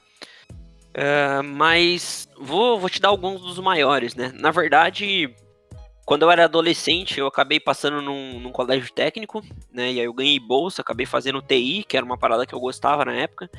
[0.96, 4.32] Uh, mas vou, vou te dar alguns dos maiores, né?
[4.34, 5.30] Na verdade,
[6.06, 9.92] quando eu era adolescente, eu acabei passando num, num, colégio técnico, né?
[9.92, 13.04] E aí eu ganhei bolsa, acabei fazendo TI, que era uma parada que eu gostava
[13.04, 13.50] na época.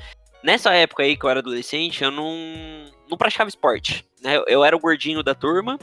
[0.42, 2.32] Nessa época aí que eu era adolescente, eu não,
[3.10, 4.38] não praticava esporte, né?
[4.38, 5.78] Eu, eu era o gordinho da turma.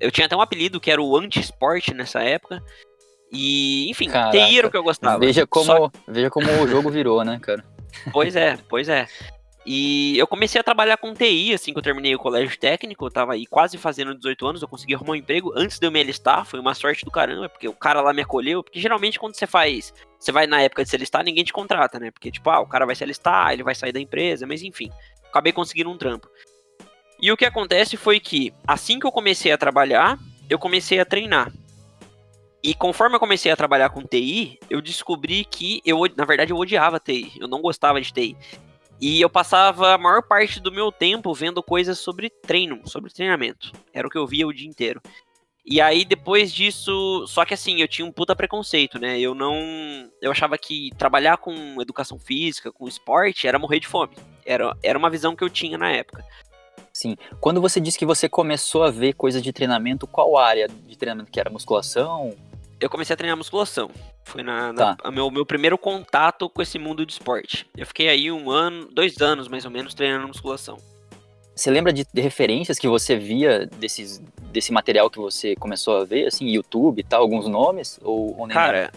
[0.00, 2.60] Eu tinha até um apelido que era o anti-esporte nessa época.
[3.30, 5.18] E, enfim, Caraca, TI era o que eu gostava.
[5.18, 5.90] Veja como, Só...
[6.08, 7.64] veja como o jogo virou, né, cara?
[8.12, 9.06] Pois é, pois é.
[9.70, 13.10] E eu comecei a trabalhar com TI, assim que eu terminei o colégio técnico, eu
[13.10, 16.00] tava aí quase fazendo 18 anos, eu consegui arrumar um emprego antes de eu me
[16.00, 19.34] alistar, foi uma sorte do caramba, porque o cara lá me acolheu, porque geralmente quando
[19.34, 22.10] você faz, você vai na época de se alistar, ninguém te contrata, né?
[22.10, 24.90] Porque tipo, ah, o cara vai se alistar, ele vai sair da empresa, mas enfim,
[25.28, 26.30] acabei conseguindo um trampo.
[27.20, 31.04] E o que acontece foi que, assim que eu comecei a trabalhar, eu comecei a
[31.04, 31.52] treinar.
[32.62, 36.56] E conforme eu comecei a trabalhar com TI, eu descobri que eu, na verdade, eu
[36.56, 37.34] odiava TI.
[37.38, 38.34] Eu não gostava de TI.
[39.00, 43.72] E eu passava a maior parte do meu tempo vendo coisas sobre treino, sobre treinamento.
[43.92, 45.00] Era o que eu via o dia inteiro.
[45.70, 47.26] E aí, depois disso.
[47.26, 49.20] Só que assim, eu tinha um puta preconceito, né?
[49.20, 49.54] Eu não.
[50.20, 54.16] Eu achava que trabalhar com educação física, com esporte, era morrer de fome.
[54.46, 56.24] Era, era uma visão que eu tinha na época.
[56.90, 57.16] Sim.
[57.38, 61.30] Quando você disse que você começou a ver coisas de treinamento, qual área de treinamento
[61.30, 61.50] que era?
[61.50, 62.34] Musculação?
[62.80, 63.90] Eu comecei a treinar musculação.
[64.24, 65.10] Foi na, na tá.
[65.10, 67.66] meu, meu primeiro contato com esse mundo de esporte.
[67.76, 70.78] Eu fiquei aí um ano, dois anos mais ou menos, treinando musculação.
[71.54, 76.04] Você lembra de, de referências que você via desses, desse material que você começou a
[76.04, 77.98] ver, assim, YouTube e tal, alguns nomes?
[78.02, 78.92] Ou, ou nem Cara, nada?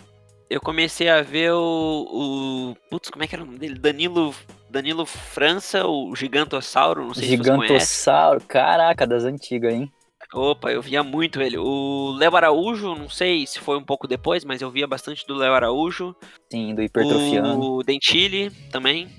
[0.48, 2.76] eu comecei a ver o, o.
[2.88, 3.80] Putz, como é que era o nome dele?
[3.80, 4.36] Danilo.
[4.70, 9.91] Danilo França, o Gigantossauro, não sei Gigantossauro, se você Gigantossauro, caraca, das antigas, hein?
[10.34, 11.58] Opa, eu via muito ele.
[11.58, 15.36] O Léo Araújo, não sei se foi um pouco depois, mas eu via bastante do
[15.36, 16.15] Léo Araújo.
[16.50, 17.60] Sim, do Hipertrofiano.
[17.60, 19.10] O Dentilli também.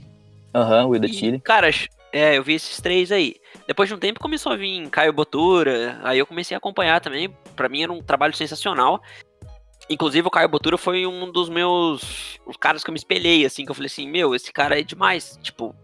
[0.55, 1.39] Aham, uhum, o Dentilli.
[1.41, 1.71] Cara,
[2.13, 3.37] é, eu vi esses três aí.
[3.67, 7.29] Depois de um tempo começou a vir Caio Botura, aí eu comecei a acompanhar também.
[7.55, 9.03] Para mim era um trabalho sensacional.
[9.91, 12.39] Inclusive o Caio Botura foi um dos meus.
[12.47, 14.83] Os caras que eu me espelhei, assim, que eu falei assim, meu, esse cara é
[14.83, 15.39] demais.
[15.43, 15.75] Tipo,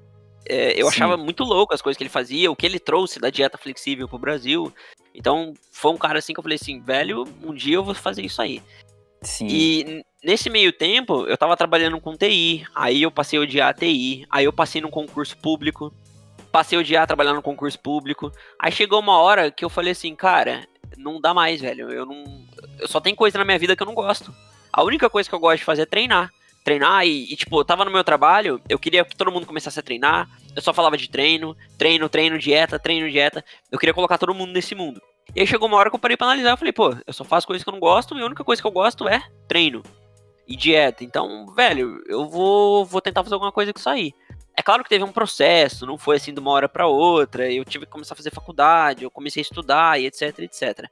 [0.49, 0.97] é, eu Sim.
[0.97, 4.09] achava muito louco as coisas que ele fazia, o que ele trouxe da dieta flexível
[4.09, 4.73] pro Brasil.
[5.19, 8.25] Então, foi um cara assim que eu falei assim, velho, um dia eu vou fazer
[8.25, 8.63] isso aí.
[9.21, 9.49] Sim.
[9.51, 13.75] E nesse meio tempo, eu tava trabalhando com TI, aí eu passei a odiar a
[13.75, 15.93] TI, aí eu passei no concurso público,
[16.53, 18.31] passei a odiar trabalhando no concurso público.
[18.61, 21.91] Aí chegou uma hora que eu falei assim, cara, não dá mais, velho.
[21.91, 22.45] Eu não.
[22.79, 24.33] Eu só tenho coisa na minha vida que eu não gosto.
[24.73, 26.33] A única coisa que eu gosto de fazer é treinar.
[26.65, 29.79] Treinar e, e, tipo, eu tava no meu trabalho, eu queria que todo mundo começasse
[29.79, 30.29] a treinar.
[30.55, 33.45] Eu só falava de treino, treino, treino, dieta, treino, dieta.
[33.71, 35.01] Eu queria colocar todo mundo nesse mundo.
[35.35, 37.23] E aí chegou uma hora que eu parei pra analisar, eu falei, pô, eu só
[37.23, 39.83] faço coisas que eu não gosto e a única coisa que eu gosto é treino
[40.47, 41.05] e dieta.
[41.05, 44.13] Então, velho, eu vou, vou tentar fazer alguma coisa com isso aí.
[44.57, 47.51] É claro que teve um processo, não foi assim de uma hora para outra.
[47.53, 50.91] Eu tive que começar a fazer faculdade, eu comecei a estudar e etc, etc.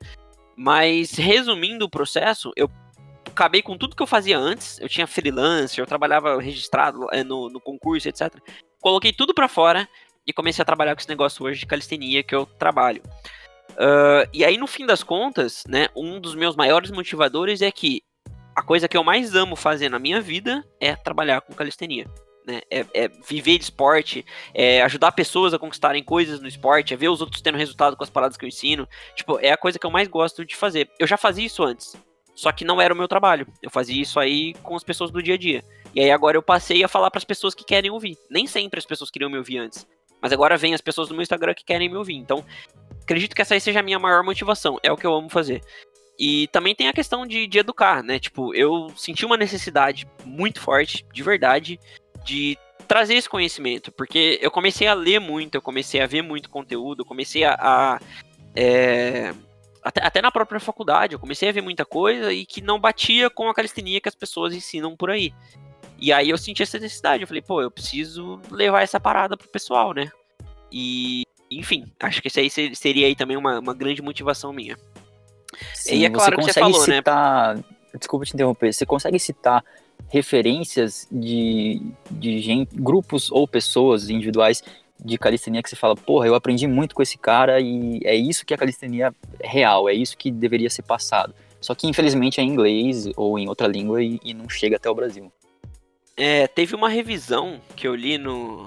[0.54, 2.70] Mas resumindo o processo, eu
[3.36, 4.80] acabei com tudo que eu fazia antes.
[4.80, 8.34] Eu tinha freelancer, eu trabalhava registrado eh, no, no concurso, etc.
[8.80, 9.86] Coloquei tudo para fora
[10.26, 13.02] e comecei a trabalhar com esse negócio hoje de calistenia que eu trabalho.
[13.72, 18.02] Uh, e aí, no fim das contas, né, um dos meus maiores motivadores é que
[18.54, 22.06] a coisa que eu mais amo fazer na minha vida é trabalhar com calistenia.
[22.46, 22.62] Né?
[22.70, 27.08] É, é, viver de esporte, é ajudar pessoas a conquistarem coisas no esporte, é ver
[27.08, 28.88] os outros tendo resultado com as paradas que eu ensino.
[29.14, 30.88] Tipo, é a coisa que eu mais gosto de fazer.
[30.98, 31.96] Eu já fazia isso antes,
[32.36, 33.46] só que não era o meu trabalho.
[33.62, 35.64] Eu fazia isso aí com as pessoas do dia a dia.
[35.94, 38.18] E aí agora eu passei a falar para as pessoas que querem ouvir.
[38.30, 39.86] Nem sempre as pessoas queriam me ouvir antes.
[40.20, 42.14] Mas agora vem as pessoas do meu Instagram que querem me ouvir.
[42.14, 42.44] Então,
[43.02, 44.78] acredito que essa aí seja a minha maior motivação.
[44.82, 45.62] É o que eu amo fazer.
[46.18, 48.18] E também tem a questão de, de educar, né?
[48.18, 51.80] Tipo, eu senti uma necessidade muito forte, de verdade,
[52.24, 56.48] de trazer esse conhecimento, porque eu comecei a ler muito, eu comecei a ver muito
[56.48, 57.56] conteúdo, eu comecei a.
[57.58, 58.00] a
[58.54, 59.34] é,
[59.86, 63.30] até, até, na própria faculdade, eu comecei a ver muita coisa e que não batia
[63.30, 65.32] com a calistenia que as pessoas ensinam por aí.
[65.96, 69.48] E aí eu senti essa necessidade, eu falei, pô, eu preciso levar essa parada pro
[69.48, 70.10] pessoal, né?
[70.72, 74.76] E, enfim, acho que isso aí seria aí também uma, uma grande motivação minha.
[75.72, 76.96] Sim, e é claro você que você falou, né?
[76.96, 77.64] citar, né?
[77.96, 78.72] Desculpa te interromper.
[78.72, 79.64] Você consegue citar
[80.08, 84.62] referências de, de gente, grupos ou pessoas individuais
[85.02, 88.44] de calistenia que você fala, porra, eu aprendi muito com esse cara e é isso
[88.44, 91.34] que a calistenia é real, é isso que deveria ser passado.
[91.60, 94.88] Só que infelizmente é em inglês ou em outra língua e, e não chega até
[94.88, 95.32] o Brasil.
[96.16, 98.66] É, teve uma revisão que eu li no.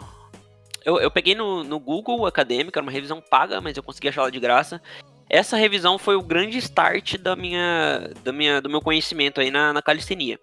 [0.86, 4.22] Eu, eu peguei no, no Google Acadêmica, era uma revisão paga, mas eu consegui achar
[4.22, 4.82] ela de graça
[5.30, 9.72] essa revisão foi o grande start da minha, da minha, do meu conhecimento aí na,
[9.72, 10.40] na calistenia.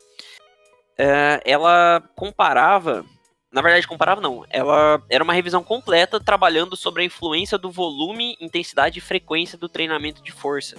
[0.97, 3.05] É, ela comparava,
[3.53, 8.37] na verdade comparava não, ela era uma revisão completa trabalhando sobre a influência do volume,
[8.41, 10.77] intensidade e frequência do treinamento de força.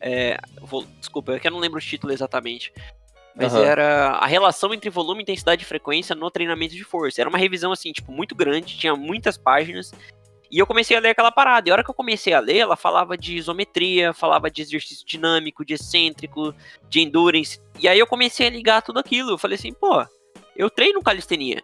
[0.00, 2.72] É, vou, desculpa, é que eu não lembro o título exatamente.
[3.34, 3.62] Mas uhum.
[3.62, 7.20] era a relação entre volume, intensidade e frequência no treinamento de força.
[7.20, 9.92] Era uma revisão, assim, tipo, muito grande, tinha muitas páginas.
[10.50, 11.68] E eu comecei a ler aquela parada.
[11.68, 15.06] E a hora que eu comecei a ler, ela falava de isometria, falava de exercício
[15.06, 16.52] dinâmico, de excêntrico,
[16.88, 17.60] de endurance.
[17.78, 19.30] E aí eu comecei a ligar tudo aquilo.
[19.30, 20.04] Eu falei assim, pô,
[20.56, 21.62] eu treino calistenia.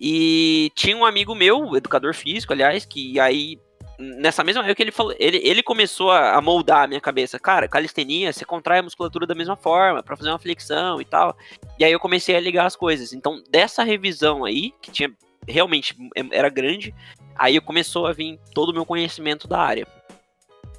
[0.00, 3.58] E tinha um amigo meu, educador físico, aliás, que aí
[3.98, 7.38] nessa mesma época ele falou, ele, ele começou a, moldar a minha cabeça.
[7.38, 11.36] Cara, calistenia, você contrai a musculatura da mesma forma para fazer uma flexão e tal.
[11.78, 13.12] E aí eu comecei a ligar as coisas.
[13.12, 15.10] Então, dessa revisão aí, que tinha
[15.48, 15.96] realmente
[16.30, 16.94] era grande,
[17.34, 19.86] aí começou a vir todo o meu conhecimento da área.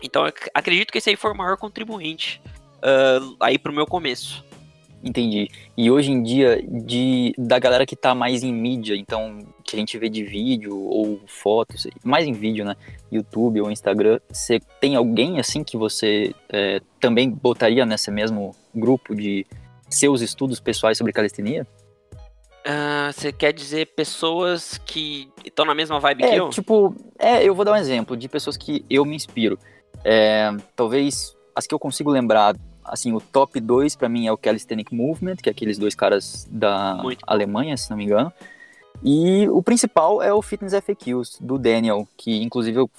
[0.02, 2.42] Então acredito que esse aí foi o maior contribuinte
[2.78, 4.46] uh, aí pro meu começo.
[5.04, 5.50] Entendi.
[5.78, 9.80] E hoje em dia, de, da galera que tá mais em mídia, então, que a
[9.80, 12.76] gente vê de vídeo ou fotos, mais em vídeo, né?
[13.12, 19.16] YouTube ou Instagram, você tem alguém assim que você é, também botaria nesse mesmo grupo
[19.16, 19.46] de
[19.90, 21.66] seus estudos pessoais sobre calistenia?
[22.60, 26.50] Uh, você quer dizer pessoas que estão na mesma vibe é, que eu?
[26.50, 29.58] Tipo, é, eu vou dar um exemplo de pessoas que eu me inspiro.
[30.04, 34.38] É, talvez as que eu consigo lembrar, assim, o top 2 para mim é o
[34.38, 38.32] Calisthenic Movement, que é aqueles dois caras da Muito Alemanha, se não me engano.
[39.04, 42.89] E o principal é o Fitness FAQs, do Daniel, que inclusive eu,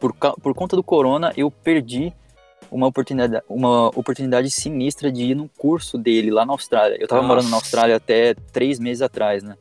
[0.00, 2.12] por, por conta do corona, eu perdi
[2.70, 6.96] uma oportunidade, uma oportunidade sinistra de ir num curso dele lá na Austrália.
[7.00, 7.34] Eu tava Nossa.
[7.34, 9.56] morando na Austrália até três meses atrás, né?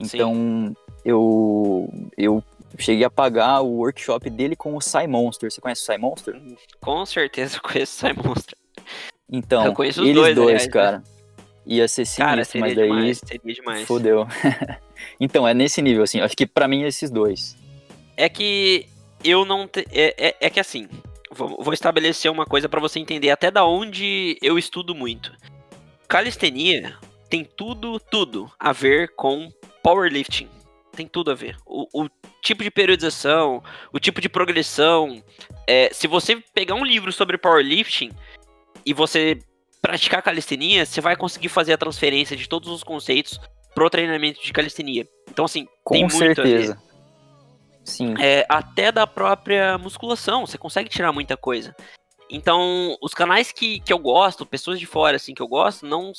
[0.00, 2.42] Então eu eu
[2.76, 5.50] cheguei a pagar o workshop dele com o Sai Monster.
[5.50, 6.40] Você conhece o Sai Monster?
[6.80, 8.57] Com certeza eu conheço o Sai Monster.
[9.30, 10.72] Então, eu conheço eles dois, dois aliás, né?
[10.72, 10.98] cara.
[10.98, 11.04] Né?
[11.66, 13.86] Ia ser sinistro, mas daí demais, demais.
[13.86, 14.26] fodeu.
[15.20, 16.20] então, é nesse nível, assim.
[16.20, 17.56] Acho que para mim esses dois.
[18.16, 18.86] É que
[19.22, 19.68] eu não...
[19.68, 19.86] Te...
[19.92, 20.88] É, é, é que assim,
[21.30, 25.36] vou estabelecer uma coisa para você entender até da onde eu estudo muito.
[26.08, 26.96] Calistenia
[27.28, 30.48] tem tudo, tudo a ver com powerlifting.
[30.92, 31.56] Tem tudo a ver.
[31.66, 32.08] O, o
[32.42, 33.62] tipo de periodização,
[33.92, 35.22] o tipo de progressão.
[35.66, 38.10] É, se você pegar um livro sobre powerlifting
[38.88, 39.38] e você
[39.82, 43.38] praticar calistenia, você vai conseguir fazer a transferência de todos os conceitos
[43.74, 45.06] pro treinamento de calistenia.
[45.30, 46.72] Então, assim, Com tem muito certeza.
[46.72, 46.82] a ver.
[47.84, 48.14] Sim.
[48.18, 51.76] É, até da própria musculação, você consegue tirar muita coisa.
[52.30, 56.12] Então, os canais que, que eu gosto, pessoas de fora, assim, que eu gosto, não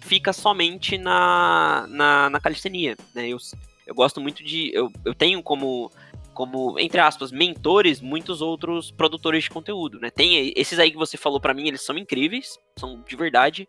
[0.00, 3.28] fica somente na, na, na calistenia, né?
[3.28, 3.38] Eu,
[3.86, 4.72] eu gosto muito de...
[4.74, 5.92] Eu, eu tenho como,
[6.36, 10.10] como, entre aspas, mentores, muitos outros produtores de conteúdo, né?
[10.10, 13.66] Tem esses aí que você falou pra mim, eles são incríveis, são de verdade.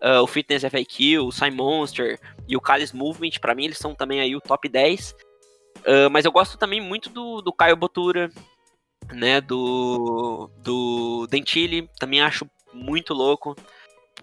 [0.00, 3.94] Ah, o Fitness FAQ, o Sai Monster e o Calis Movement, pra mim, eles são
[3.94, 5.14] também aí o top 10.
[5.86, 8.28] Ah, mas eu gosto também muito do, do Caio Botura,
[9.12, 13.56] né, do, do Dentilli, também acho muito louco.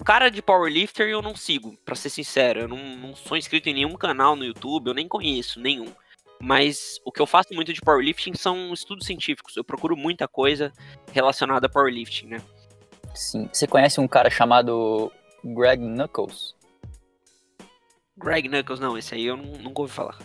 [0.03, 3.73] Cara de powerlifter eu não sigo, pra ser sincero, eu não, não sou inscrito em
[3.73, 5.87] nenhum canal no YouTube, eu nem conheço nenhum.
[6.41, 10.71] Mas o que eu faço muito de powerlifting são estudos científicos, eu procuro muita coisa
[11.11, 12.41] relacionada a powerlifting, né.
[13.13, 13.49] Sim.
[13.51, 15.11] Você conhece um cara chamado
[15.43, 16.53] Greg Knuckles?
[18.17, 20.17] Greg Knuckles, não, esse aí eu não, nunca ouvi falar.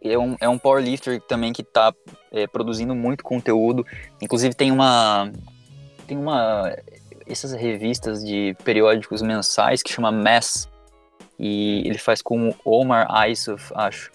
[0.00, 1.94] Ele é um, é um powerlifter também que tá
[2.32, 3.86] é, produzindo muito conteúdo.
[4.20, 5.30] Inclusive tem uma.
[6.06, 6.76] Tem uma.
[7.24, 10.68] Essas revistas de periódicos mensais que chama Mass.
[11.38, 14.10] E ele faz com o Omar Isuf, acho.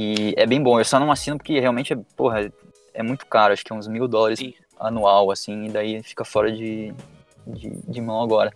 [0.00, 0.78] E é bem bom.
[0.78, 2.52] Eu só não assino porque realmente é, porra,
[2.94, 3.52] é muito caro.
[3.52, 4.54] Acho que é uns mil dólares Sim.
[4.78, 5.64] anual, assim.
[5.64, 6.94] E daí fica fora de,
[7.44, 8.52] de, de mão agora.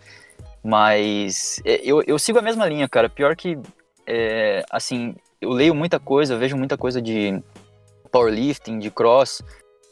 [0.62, 3.08] Mas é, eu, eu sigo a mesma linha, cara.
[3.08, 3.58] Pior que,
[4.06, 7.42] é, assim, eu leio muita coisa, vejo muita coisa de
[8.12, 9.42] powerlifting, de cross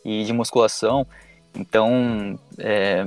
[0.05, 1.05] e de musculação.
[1.53, 3.05] Então, é,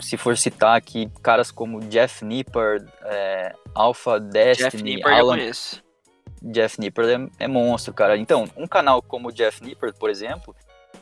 [0.00, 5.36] se for citar aqui caras como Jeff Nipper, é, Alpha Destiny, Jeff Nipper eu Alan,
[5.36, 5.85] conheço.
[6.42, 7.04] Jeff Nipper
[7.38, 8.16] é, é monstro, cara.
[8.16, 10.54] Então, um canal como o Jeff Nipper, por exemplo,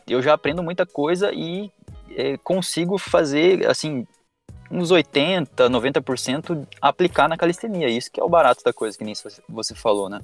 [0.07, 1.71] eu já aprendo muita coisa e
[2.17, 4.07] é, consigo fazer, assim,
[4.71, 7.89] uns 80, 90% aplicar na calistenia.
[7.89, 10.21] Isso que é o barato da coisa, que nem você- falou, né?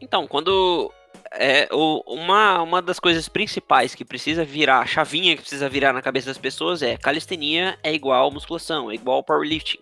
[0.00, 0.92] Então, quando.
[1.34, 6.02] É, uma, uma das coisas principais que precisa virar, a chavinha que precisa virar na
[6.02, 9.78] cabeça das pessoas é calistenia é igual musculação, é igual powerlifting.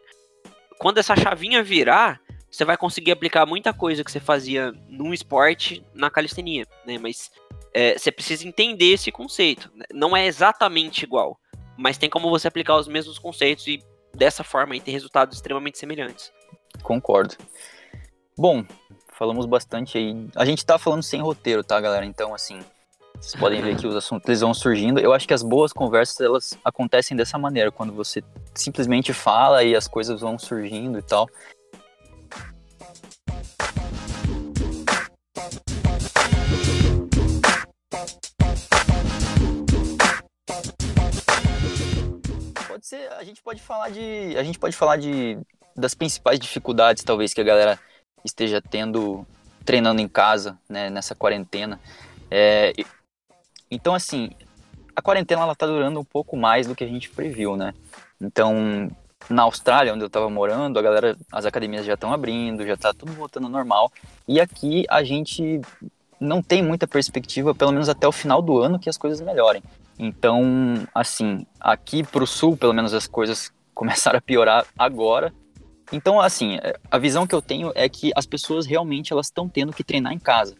[0.78, 2.20] Quando essa chavinha virar,
[2.50, 6.98] você vai conseguir aplicar muita coisa que você fazia num esporte na calistenia, né?
[6.98, 7.30] Mas
[7.72, 9.70] é, você precisa entender esse conceito.
[9.74, 9.84] né?
[9.92, 11.38] Não é exatamente igual,
[11.76, 13.80] mas tem como você aplicar os mesmos conceitos e
[14.14, 16.32] dessa forma aí ter resultados extremamente semelhantes.
[16.82, 17.36] Concordo.
[18.36, 18.64] Bom,
[19.12, 20.28] falamos bastante aí.
[20.34, 22.04] A gente tá falando sem roteiro, tá, galera?
[22.04, 22.60] Então, assim,
[23.20, 24.98] vocês podem ver que os assuntos eles vão surgindo.
[24.98, 28.22] Eu acho que as boas conversas, elas acontecem dessa maneira, quando você
[28.54, 31.28] simplesmente fala e as coisas vão surgindo e tal.
[43.18, 45.38] A gente pode falar de, a gente pode falar de
[45.76, 47.78] das principais dificuldades talvez que a galera
[48.24, 49.26] esteja tendo
[49.64, 51.80] treinando em casa, né, nessa quarentena.
[52.30, 52.72] É,
[53.70, 54.30] então assim,
[54.94, 57.72] a quarentena ela tá durando um pouco mais do que a gente previu, né?
[58.20, 58.90] Então,
[59.28, 62.92] na Austrália, onde eu tava morando, a galera, as academias já estão abrindo, já tá
[62.92, 63.92] tudo voltando ao normal.
[64.26, 65.60] E aqui a gente
[66.20, 69.62] não tem muita perspectiva, pelo menos até o final do ano, que as coisas melhorem.
[70.02, 75.30] Então, assim, aqui pro sul, pelo menos as coisas começaram a piorar agora.
[75.92, 76.58] Então, assim,
[76.90, 80.14] a visão que eu tenho é que as pessoas realmente elas estão tendo que treinar
[80.14, 80.54] em casa.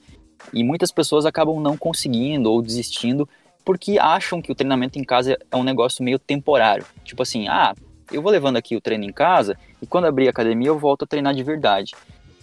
[0.53, 3.27] E muitas pessoas acabam não conseguindo ou desistindo
[3.65, 6.85] porque acham que o treinamento em casa é um negócio meio temporário.
[7.03, 7.75] Tipo assim, ah,
[8.13, 11.05] eu vou levando aqui o treino em casa e quando abrir a academia eu volto
[11.05, 11.95] a treinar de verdade.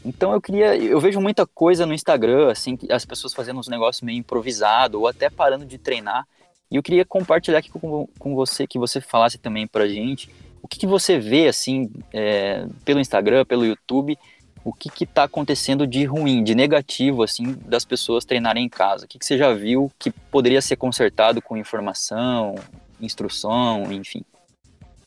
[0.05, 4.01] Então eu queria, eu vejo muita coisa no Instagram, assim, as pessoas fazendo uns negócios
[4.01, 6.25] meio improvisado ou até parando de treinar.
[6.69, 10.29] E eu queria compartilhar aqui com, com você, que você falasse também pra gente,
[10.61, 14.17] o que, que você vê, assim, é, pelo Instagram, pelo YouTube,
[14.65, 19.05] o que que tá acontecendo de ruim, de negativo, assim, das pessoas treinarem em casa?
[19.05, 22.55] O que, que você já viu que poderia ser consertado com informação,
[22.99, 24.23] instrução, enfim?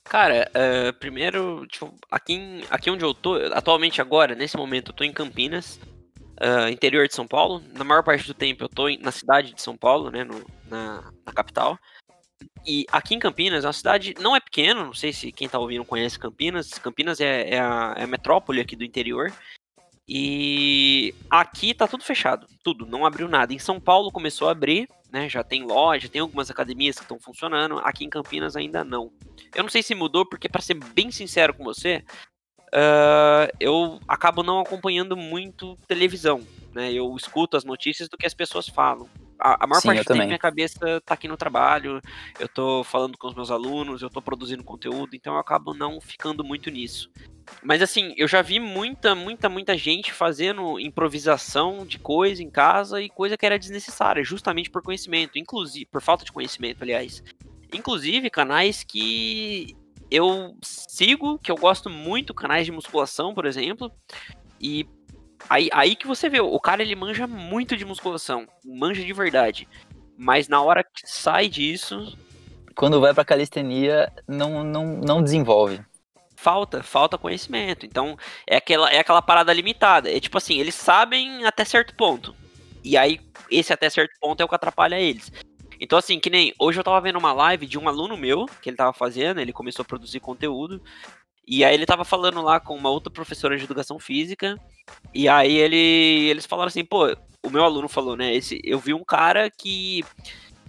[0.04, 4.94] Cara, é, primeiro, tipo, aqui, em- aqui onde eu tô, atualmente agora, nesse momento, eu
[4.94, 5.78] tô em Campinas,
[6.40, 7.62] é, interior de São Paulo.
[7.76, 10.42] Na maior parte do tempo eu tô em- na cidade de São Paulo, né, no-
[10.70, 11.78] na, na capital.
[12.64, 15.58] E aqui em Campinas, é uma cidade, não é pequena, não sei se quem tá
[15.58, 16.78] ouvindo conhece Campinas.
[16.78, 19.32] Campinas é, é a, é a metrópole aqui do interior.
[20.08, 23.52] E aqui tá tudo fechado, tudo, não abriu nada.
[23.52, 25.28] Em São Paulo começou a abrir, né?
[25.28, 27.78] Já tem loja, tem algumas academias que estão funcionando.
[27.78, 29.12] Aqui em Campinas ainda não.
[29.54, 32.04] Eu não sei se mudou, porque para ser bem sincero com você,
[32.72, 36.92] ah, eu acabo não acompanhando muito televisão, né?
[36.92, 39.08] Eu escuto as notícias do que as pessoas falam.
[39.40, 42.00] A, a maior Sim, parte do tempo minha cabeça tá aqui no trabalho,
[42.38, 45.98] eu tô falando com os meus alunos, eu tô produzindo conteúdo, então eu acabo não
[46.00, 47.10] ficando muito nisso.
[47.62, 53.00] Mas assim, eu já vi muita, muita, muita gente fazendo improvisação de coisa em casa
[53.00, 57.22] e coisa que era desnecessária, justamente por conhecimento, inclusive, por falta de conhecimento, aliás.
[57.72, 59.74] Inclusive, canais que
[60.10, 63.90] eu sigo, que eu gosto muito, canais de musculação, por exemplo,
[64.60, 64.86] e
[65.48, 69.68] aí, aí que você vê, o cara ele manja muito de musculação, manja de verdade.
[70.16, 72.16] Mas na hora que sai disso,
[72.74, 75.80] Quando vai pra calistenia, não, não, não desenvolve.
[76.36, 77.84] falta, falta conhecimento.
[77.86, 78.16] Então,
[78.46, 80.10] é aquela, é aquela parada limitada.
[80.10, 82.34] É tipo assim, eles sabem até certo ponto.
[82.82, 83.20] E aí,
[83.50, 85.30] esse até certo ponto é o que atrapalha eles.
[85.80, 88.70] Então, assim, que nem hoje eu tava vendo uma live de um aluno meu, que
[88.70, 90.82] ele tava fazendo, ele começou a produzir conteúdo.
[91.46, 94.56] E aí ele tava falando lá com uma outra professora de educação física.
[95.14, 98.34] E aí ele, eles falaram assim, pô, o meu aluno falou, né?
[98.34, 100.04] Esse, eu vi um cara que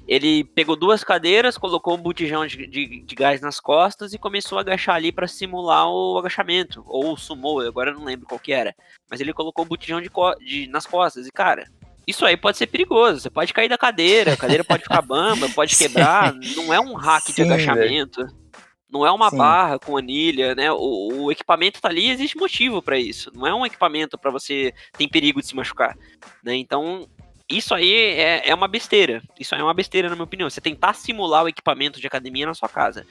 [0.07, 4.57] ele pegou duas cadeiras, colocou um botijão de, de, de gás nas costas e começou
[4.57, 6.84] a agachar ali para simular o agachamento.
[6.88, 8.74] Ou sumô, agora eu não lembro qual que era.
[9.09, 10.09] Mas ele colocou o botijão de,
[10.45, 11.28] de- nas costas.
[11.28, 11.69] E, cara,
[12.07, 13.19] isso aí pode ser perigoso.
[13.22, 15.86] Você pode cair da cadeira, a cadeira pode ficar bamba, pode Sim.
[15.88, 16.34] quebrar.
[16.34, 18.26] Não é um hack de Sim, agachamento.
[18.91, 19.37] Não é uma Sim.
[19.37, 20.71] barra com anilha, né?
[20.71, 23.31] O, o equipamento tá ali, existe motivo para isso.
[23.33, 25.97] Não é um equipamento para você tem perigo de se machucar,
[26.43, 26.55] né?
[26.55, 27.07] Então,
[27.49, 29.21] isso aí é, é uma besteira.
[29.39, 30.49] Isso aí é uma besteira, na minha opinião.
[30.49, 33.05] Você tentar simular o equipamento de academia na sua casa.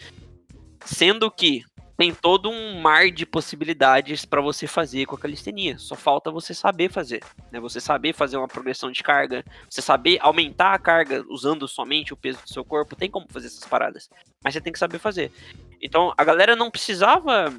[0.85, 1.63] Sendo que
[2.01, 5.77] tem todo um mar de possibilidades para você fazer com a calistenia.
[5.77, 7.23] Só falta você saber fazer.
[7.53, 7.61] Né?
[7.61, 12.17] Você saber fazer uma progressão de carga, você saber aumentar a carga usando somente o
[12.17, 12.97] peso do seu corpo.
[12.97, 14.09] Tem como fazer essas paradas.
[14.43, 15.31] Mas você tem que saber fazer.
[15.79, 17.53] Então a galera não precisava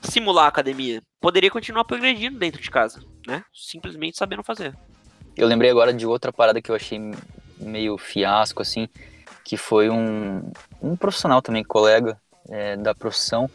[0.00, 1.02] simular a academia.
[1.20, 3.02] Poderia continuar progredindo dentro de casa.
[3.26, 3.42] Né?
[3.52, 4.76] Simplesmente sabendo fazer.
[5.36, 7.00] Eu lembrei agora de outra parada que eu achei
[7.58, 8.88] meio fiasco, assim,
[9.44, 12.16] que foi um, um profissional também, colega
[12.48, 13.50] é, da profissão,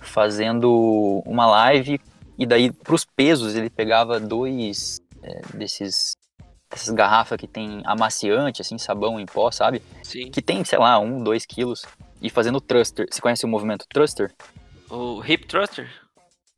[0.00, 2.00] fazendo uma live
[2.38, 6.16] e daí pros pesos ele pegava dois é, desses
[6.70, 9.82] dessas garrafas que tem amaciante, assim, sabão em pó, sabe?
[10.02, 10.30] Sim.
[10.30, 11.82] Que tem, sei lá, um, dois quilos.
[12.20, 13.06] E fazendo thruster.
[13.10, 14.34] Você conhece o movimento thruster?
[14.90, 15.88] O hip thruster?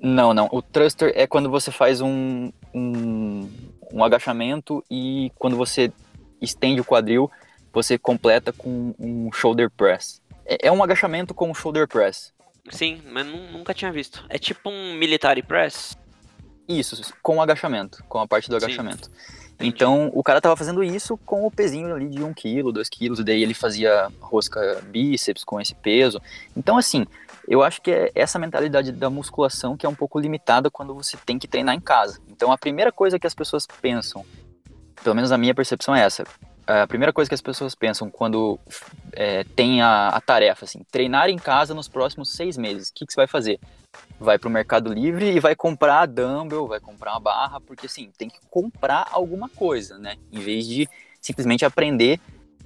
[0.00, 0.48] Não, não.
[0.50, 3.48] O thruster é quando você faz um, um,
[3.92, 5.92] um agachamento e quando você
[6.40, 7.30] estende o quadril,
[7.72, 10.20] você completa com um shoulder press.
[10.44, 12.32] É, é um agachamento com shoulder press.
[12.70, 14.24] Sim, mas nu- nunca tinha visto.
[14.28, 15.96] É tipo um military press?
[16.68, 18.66] Isso, com agachamento, com a parte do Sim.
[18.66, 19.10] agachamento.
[19.54, 19.68] Entendi.
[19.74, 23.20] Então, o cara tava fazendo isso com o pezinho ali de 1 kg, 2 kg,
[23.20, 26.20] e daí ele fazia rosca bíceps com esse peso.
[26.56, 27.04] Então, assim,
[27.46, 31.16] eu acho que é essa mentalidade da musculação que é um pouco limitada quando você
[31.26, 32.20] tem que treinar em casa.
[32.28, 34.24] Então, a primeira coisa que as pessoas pensam,
[35.02, 36.24] pelo menos a minha percepção é essa,
[36.70, 38.58] a primeira coisa que as pessoas pensam quando
[39.12, 43.06] é, tem a, a tarefa, assim, treinar em casa nos próximos seis meses, o que,
[43.06, 43.58] que você vai fazer?
[44.18, 48.28] Vai pro Mercado Livre e vai comprar dumbbell, vai comprar uma barra, porque assim, tem
[48.28, 50.16] que comprar alguma coisa, né?
[50.30, 50.88] Em vez de
[51.20, 52.20] simplesmente aprender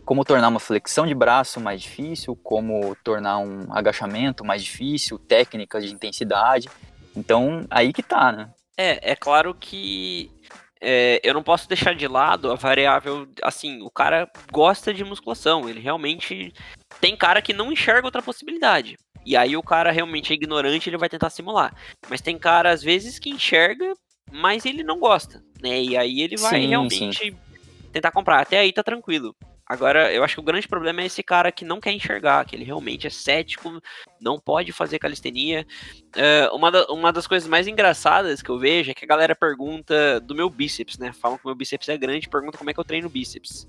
[0.05, 5.85] como tornar uma flexão de braço mais difícil, como tornar um agachamento mais difícil, técnicas
[5.85, 6.69] de intensidade.
[7.17, 8.51] Então, aí que tá, né?
[8.77, 10.31] É, é claro que
[10.85, 15.69] é, eu não posso deixar de lado a variável, assim, o cara gosta de musculação,
[15.69, 16.53] ele realmente
[17.01, 18.99] tem cara que não enxerga outra possibilidade.
[19.25, 21.75] E aí o cara realmente é ignorante, ele vai tentar simular.
[22.11, 23.95] Mas tem cara às vezes que enxerga,
[24.31, 25.81] mas ele não gosta, né?
[25.81, 27.35] E aí ele vai Sim, realmente
[27.91, 28.43] tentar comprar.
[28.43, 29.35] Até aí tá tranquilo.
[29.75, 32.55] Agora, eu acho que o grande problema é esse cara que não quer enxergar, que
[32.55, 33.83] ele realmente é cético,
[34.21, 35.67] não pode fazer calistenia.
[36.17, 39.35] É, uma, da- uma das coisas mais engraçadas que eu vejo é que a galera
[39.35, 41.13] pergunta do meu bíceps, né?
[41.13, 43.67] Falam que meu bíceps é grande, pergunta como é que eu treino bíceps.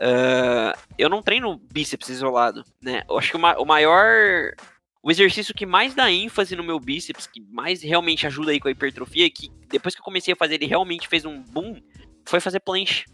[0.00, 3.04] É, eu não treino bíceps isolado, né?
[3.08, 4.52] Eu acho que o, ma- o maior.
[5.00, 8.66] O exercício que mais dá ênfase no meu bíceps, que mais realmente ajuda aí com
[8.66, 11.80] a hipertrofia, que depois que eu comecei a fazer ele realmente fez um boom,
[12.26, 13.04] foi fazer planche.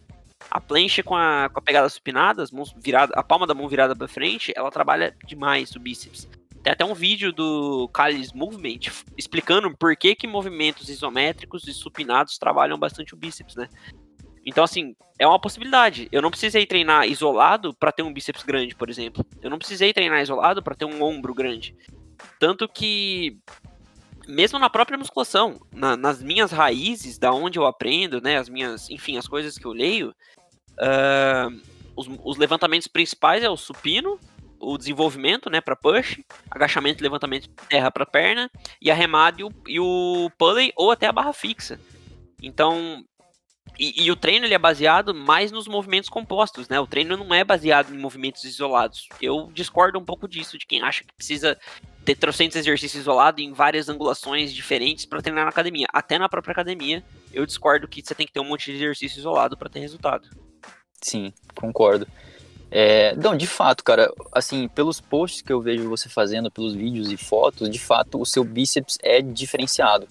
[0.50, 3.68] A planche com a, com a pegada supinada, as mãos virada, a palma da mão
[3.68, 6.28] virada pra frente, ela trabalha demais o bíceps.
[6.62, 12.38] Tem até um vídeo do Callis Movement explicando por que, que movimentos isométricos e supinados
[12.38, 13.68] trabalham bastante o bíceps, né?
[14.46, 16.08] Então, assim, é uma possibilidade.
[16.12, 19.24] Eu não precisei treinar isolado para ter um bíceps grande, por exemplo.
[19.42, 21.74] Eu não precisei treinar isolado para ter um ombro grande.
[22.38, 23.38] Tanto que,
[24.26, 28.88] mesmo na própria musculação, na- nas minhas raízes, da onde eu aprendo, né, as minhas,
[28.90, 30.14] enfim, as coisas que eu leio,
[30.78, 31.48] ah,
[31.96, 34.18] os, os levantamentos principais é o supino,
[34.58, 36.20] o desenvolvimento, né, para push,
[36.50, 38.50] agachamento levantamento terra para perna,
[38.80, 41.78] e a remada e o, e o pulley ou até a barra fixa.
[42.42, 43.04] Então,
[43.76, 46.78] E, e, o treino ele é baseado mais nos movimentos compostos, né?
[46.78, 49.08] O treino não é baseado em movimentos isolados.
[49.20, 51.58] Eu discordo um pouco disso, de quem acha que precisa
[52.04, 55.86] ter trocentos exercícios isolados em várias angulações diferentes para treinar na academia.
[55.92, 57.02] Até na própria academia,
[57.32, 60.28] eu discordo que você tem que ter um monte de exercício isolado para ter resultado.
[61.00, 62.06] Sim, concordo.
[62.70, 67.10] É, não, de fato, cara, assim, pelos posts que eu vejo você fazendo, pelos vídeos
[67.10, 70.08] e fotos, de fato, o seu bíceps é diferenciado.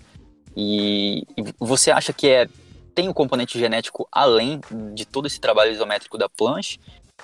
[0.55, 2.47] E, e você acha que é
[2.95, 4.61] tem o um componente genético além
[4.93, 6.79] de todo esse trabalho isométrico da planche?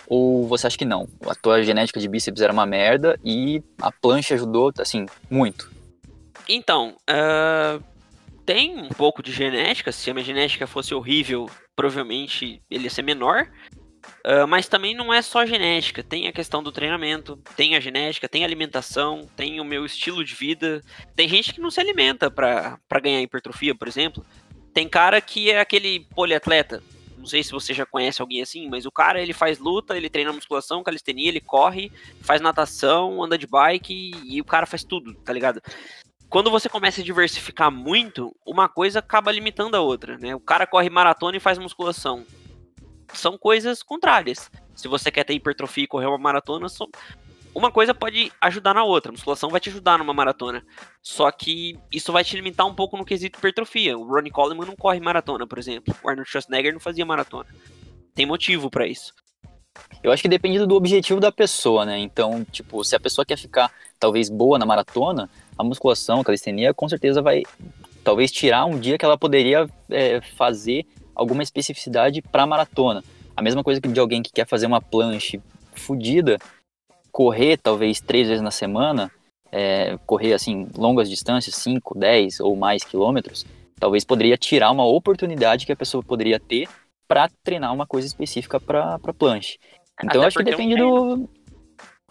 [0.08, 1.08] Ou você acha que não?
[1.26, 5.72] A tua genética de bíceps era uma merda e a planche ajudou, assim, muito?
[6.48, 7.84] Então, uh,
[8.46, 9.92] tem um pouco de genética.
[9.92, 13.48] Se a minha genética fosse horrível, provavelmente ele ia ser menor.
[14.26, 18.28] Uh, mas também não é só genética, tem a questão do treinamento, tem a genética,
[18.28, 20.82] tem a alimentação, tem o meu estilo de vida.
[21.16, 24.26] Tem gente que não se alimenta para ganhar hipertrofia, por exemplo.
[24.74, 26.82] Tem cara que é aquele poliatleta.
[27.20, 30.10] Não sei se você já conhece alguém assim, mas o cara ele faz luta, ele
[30.10, 31.92] treina musculação, calistenia, ele corre,
[32.22, 35.62] faz natação, anda de bike e, o cara faz tudo, tá ligado?
[36.30, 40.34] Quando você começa a diversificar muito, uma coisa acaba limitando a outra, né?
[40.34, 42.26] O cara corre maratona e faz musculação.
[43.14, 44.50] São coisas contrárias.
[44.74, 46.88] Se você quer ter hipertrofia e correr uma maratona, são,
[47.60, 49.12] uma coisa pode ajudar na outra.
[49.12, 50.64] A musculação vai te ajudar numa maratona.
[51.02, 53.98] Só que isso vai te limitar um pouco no quesito hipertrofia.
[53.98, 55.94] O Ronnie Coleman não corre maratona, por exemplo.
[56.04, 57.48] O Arnold Schwarzenegger não fazia maratona.
[58.16, 59.14] Tem motivo para isso.
[60.02, 62.00] Eu acho que depende do objetivo da pessoa, né?
[62.00, 66.74] Então, tipo, se a pessoa quer ficar talvez boa na maratona, a musculação, a calistenia,
[66.74, 67.44] com certeza vai
[68.04, 73.04] talvez tirar um dia que ela poderia é, fazer alguma especificidade para maratona.
[73.36, 75.42] A mesma coisa que de alguém que quer fazer uma planche
[75.74, 76.38] fodida,
[77.12, 79.12] correr talvez três vezes na semana,
[79.52, 83.46] é, correr assim longas distâncias, 5, 10 ou mais quilômetros,
[83.80, 86.68] talvez poderia tirar uma oportunidade que a pessoa poderia ter
[87.08, 89.58] para treinar uma coisa específica para planche.
[89.98, 91.28] Então Até eu acho que depende do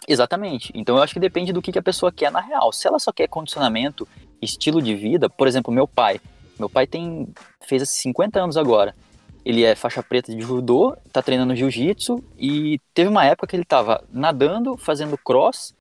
[0.06, 0.72] Exatamente.
[0.74, 2.72] Então eu acho que depende do que, que a pessoa quer na real.
[2.72, 4.08] Se ela só quer condicionamento,
[4.40, 6.20] estilo de vida, por exemplo, meu pai.
[6.58, 7.28] Meu pai tem
[7.66, 8.94] fez 50 anos agora.
[9.44, 13.64] Ele é faixa preta de judô, tá treinando jiu-jitsu e teve uma época que ele
[13.64, 15.74] tava nadando, fazendo cross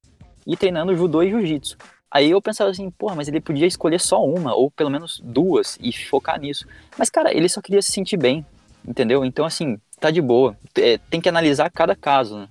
[0.46, 1.78] e treinando judô e jiu-jitsu.
[2.10, 5.78] Aí eu pensava assim, porra, mas ele podia escolher só uma, ou pelo menos duas,
[5.82, 6.66] e focar nisso.
[6.98, 8.46] Mas, cara, ele só queria se sentir bem,
[8.88, 9.26] entendeu?
[9.26, 10.58] Então, assim, tá de boa.
[10.78, 12.48] É, tem que analisar cada caso, né?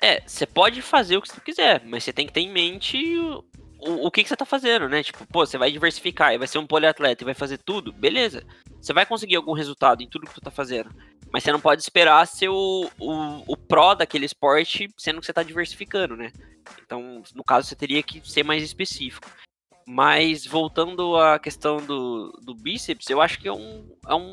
[0.00, 2.98] É, você pode fazer o que você quiser, mas você tem que ter em mente
[3.86, 5.02] o, o que, que você tá fazendo, né?
[5.02, 8.44] Tipo, pô, você vai diversificar e vai ser um poliatleta e vai fazer tudo, beleza.
[8.80, 10.90] Você vai conseguir algum resultado em tudo que tu tá fazendo.
[11.32, 15.32] Mas você não pode esperar ser o, o, o pró daquele esporte, sendo que você
[15.32, 16.32] tá diversificando, né?
[16.82, 19.28] Então, no caso, você teria que ser mais específico.
[19.86, 23.96] Mas voltando à questão do, do bíceps, eu acho que é um.
[24.08, 24.32] É um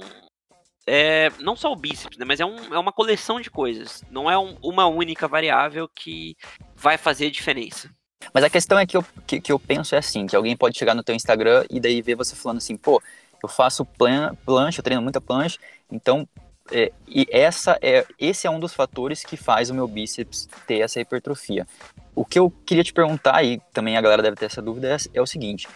[0.88, 4.04] é, não só o bíceps, né, mas é, um, é uma coleção de coisas.
[4.10, 6.36] Não é um, uma única variável que
[6.76, 7.94] vai fazer diferença.
[8.34, 10.78] Mas a questão é que eu, que, que, eu penso é assim, que alguém pode
[10.78, 13.02] chegar no teu Instagram e daí ver você falando assim, pô,
[13.44, 15.58] eu faço plan, eu treino muita plancha,
[15.92, 16.28] então
[16.72, 20.80] é, e essa é, esse é um dos fatores que faz o meu bíceps ter
[20.80, 21.68] essa hipertrofia.
[22.16, 24.98] O que eu queria te perguntar, e também a galera deve ter essa dúvida, é,
[25.14, 25.68] é o seguinte,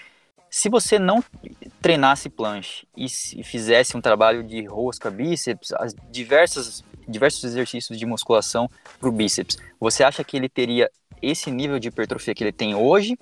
[0.50, 1.24] se você não
[1.82, 3.10] treinasse planche e
[3.44, 9.58] fizesse um trabalho de rosca, bíceps, as diversas, diversos exercícios de musculação para o bíceps,
[9.78, 10.90] você acha que ele teria
[11.26, 13.18] esse nível de hipertrofia que ele tem hoje,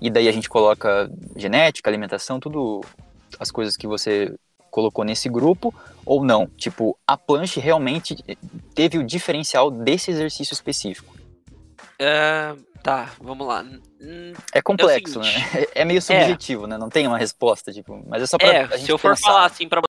[0.00, 2.80] e daí a gente coloca genética, alimentação, tudo
[3.38, 4.34] as coisas que você
[4.70, 5.74] colocou nesse grupo,
[6.04, 6.46] ou não?
[6.46, 8.16] Tipo, a planche realmente
[8.74, 11.14] teve o diferencial desse exercício específico?
[11.98, 13.64] É, tá, vamos lá.
[14.52, 15.66] É complexo, é né?
[15.74, 16.68] É meio subjetivo, é.
[16.68, 16.78] né?
[16.78, 19.28] Não tem uma resposta, tipo, mas é só pra é, se eu for pensar.
[19.28, 19.82] falar assim pra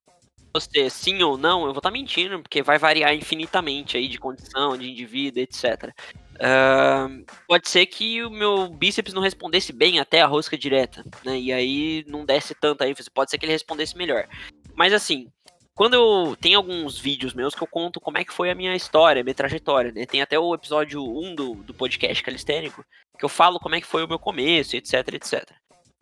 [0.54, 4.20] você sim ou não, eu vou estar tá mentindo, porque vai variar infinitamente aí de
[4.20, 5.91] condição, de indivíduo, etc.
[6.36, 11.39] Uh, pode ser que o meu bíceps não respondesse bem até a rosca direta, né?
[11.39, 13.10] E aí não desse tanta ênfase.
[13.10, 14.28] Pode ser que ele respondesse melhor.
[14.76, 15.28] Mas assim,
[15.76, 16.36] quando eu.
[16.39, 19.34] Tem alguns vídeos meus que eu conto como é que foi a minha história, minha
[19.34, 20.06] trajetória, né?
[20.06, 22.86] Tem até o episódio 1 do, do podcast calistênico,
[23.18, 25.51] que eu falo como é que foi o meu começo, etc, etc.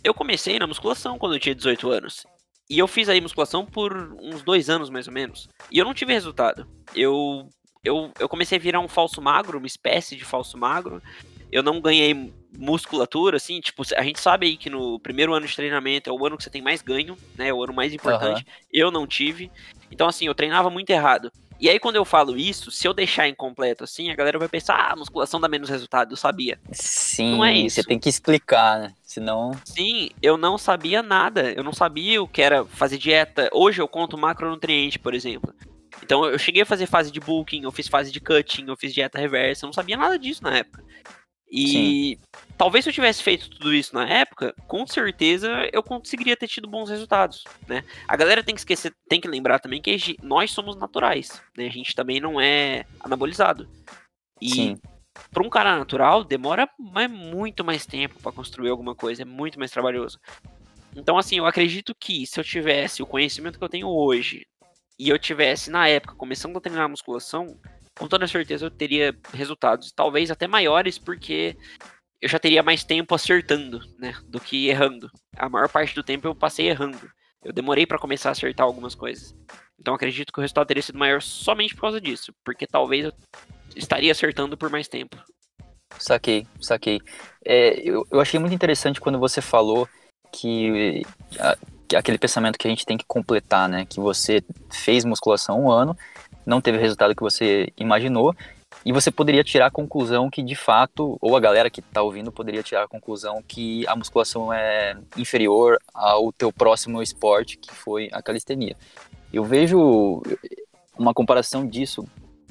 [0.04, 2.26] Eu comecei na musculação quando eu tinha 18 anos.
[2.72, 5.50] E eu fiz aí musculação por uns dois anos, mais ou menos.
[5.70, 6.66] E eu não tive resultado.
[6.96, 7.50] Eu
[7.84, 11.02] eu, eu comecei a virar um falso magro, uma espécie de falso magro.
[11.52, 15.54] Eu não ganhei musculatura, assim, tipo, a gente sabe aí que no primeiro ano de
[15.54, 17.50] treinamento é o ano que você tem mais ganho, né?
[17.50, 18.46] É o ano mais importante.
[18.48, 18.54] Uhum.
[18.72, 19.52] Eu não tive.
[19.92, 21.30] Então, assim, eu treinava muito errado.
[21.62, 24.74] E aí, quando eu falo isso, se eu deixar incompleto assim, a galera vai pensar,
[24.76, 26.60] ah, musculação dá menos resultado, eu sabia.
[26.72, 27.76] Sim, não é isso.
[27.76, 28.96] você tem que explicar, né?
[29.04, 29.52] Senão.
[29.64, 31.52] Sim, eu não sabia nada.
[31.52, 33.48] Eu não sabia o que era fazer dieta.
[33.54, 35.54] Hoje eu conto macronutriente, por exemplo.
[36.02, 38.92] Então eu cheguei a fazer fase de bulking, eu fiz fase de cutting, eu fiz
[38.92, 40.84] dieta reversa, eu não sabia nada disso na época.
[41.52, 42.18] E Sim.
[42.62, 46.70] Talvez se eu tivesse feito tudo isso na época, com certeza eu conseguiria ter tido
[46.70, 47.84] bons resultados, né?
[48.08, 51.66] A galera tem que esquecer, tem que lembrar também que nós somos naturais, né?
[51.66, 53.68] A gente também não é anabolizado.
[54.40, 54.78] E
[55.32, 56.70] para um cara natural demora
[57.10, 60.20] muito mais tempo para construir alguma coisa, é muito mais trabalhoso.
[60.96, 64.46] Então assim, eu acredito que se eu tivesse o conhecimento que eu tenho hoje
[65.00, 67.60] e eu tivesse na época começando a treinar musculação,
[67.98, 71.58] com toda certeza eu teria resultados, talvez até maiores, porque
[72.22, 75.10] eu já teria mais tempo acertando, né, do que errando.
[75.36, 77.00] A maior parte do tempo eu passei errando.
[77.44, 79.36] Eu demorei para começar a acertar algumas coisas.
[79.80, 83.14] Então acredito que o resultado teria sido maior somente por causa disso, porque talvez eu
[83.76, 85.18] estaria acertando por mais tempo.
[85.98, 87.02] Saquei, saquei.
[87.44, 89.90] É, eu, eu achei muito interessante quando você falou
[90.32, 91.02] que,
[91.40, 91.58] a,
[91.88, 93.86] que aquele pensamento que a gente tem que completar, né?
[93.86, 95.98] Que você fez musculação um ano
[96.46, 98.36] não teve o resultado que você imaginou,
[98.86, 102.32] e você poderia tirar a conclusão que de fato, ou a galera que está ouvindo
[102.32, 108.10] poderia tirar a conclusão que a musculação é inferior ao teu próximo esporte, que foi
[108.12, 108.76] a calistenia.
[109.32, 110.22] Eu vejo
[110.98, 112.06] uma comparação disso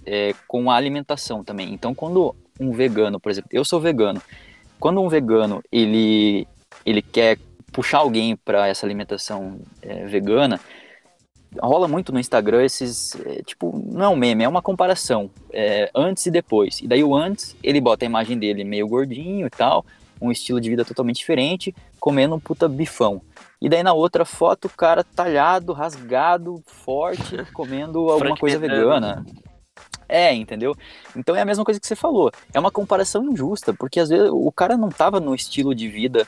[0.07, 1.72] é, com a alimentação também.
[1.72, 4.22] Então, quando um vegano, por exemplo, eu sou vegano,
[4.78, 6.47] quando um vegano ele
[6.87, 7.39] ele quer
[7.72, 10.61] puxar alguém para essa alimentação é, vegana,
[11.59, 15.90] rola muito no Instagram esses, é, tipo, não é um meme, é uma comparação, é,
[15.94, 16.80] antes e depois.
[16.80, 19.84] E daí o antes, ele bota a imagem dele meio gordinho e tal,
[20.20, 23.20] um estilo de vida totalmente diferente, comendo um puta bifão.
[23.61, 29.24] E daí na outra foto, o cara talhado, rasgado, forte, comendo alguma coisa vegana.
[30.09, 30.74] É, entendeu?
[31.16, 32.32] Então é a mesma coisa que você falou.
[32.53, 36.26] É uma comparação injusta, porque às vezes o cara não tava no estilo de vida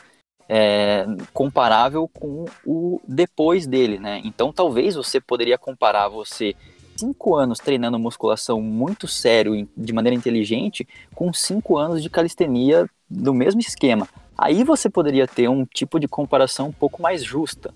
[0.54, 4.20] é, comparável com o depois dele, né?
[4.22, 6.54] Então talvez você poderia comparar você
[6.94, 13.32] cinco anos treinando musculação muito sério, de maneira inteligente, com cinco anos de calistenia do
[13.32, 14.06] mesmo esquema.
[14.36, 17.72] Aí você poderia ter um tipo de comparação um pouco mais justa.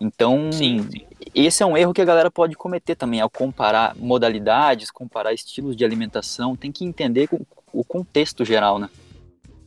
[0.00, 1.06] Então, sim, sim.
[1.32, 5.76] esse é um erro que a galera pode cometer também, ao comparar modalidades, comparar estilos
[5.76, 7.28] de alimentação, tem que entender
[7.72, 8.90] o contexto geral, né?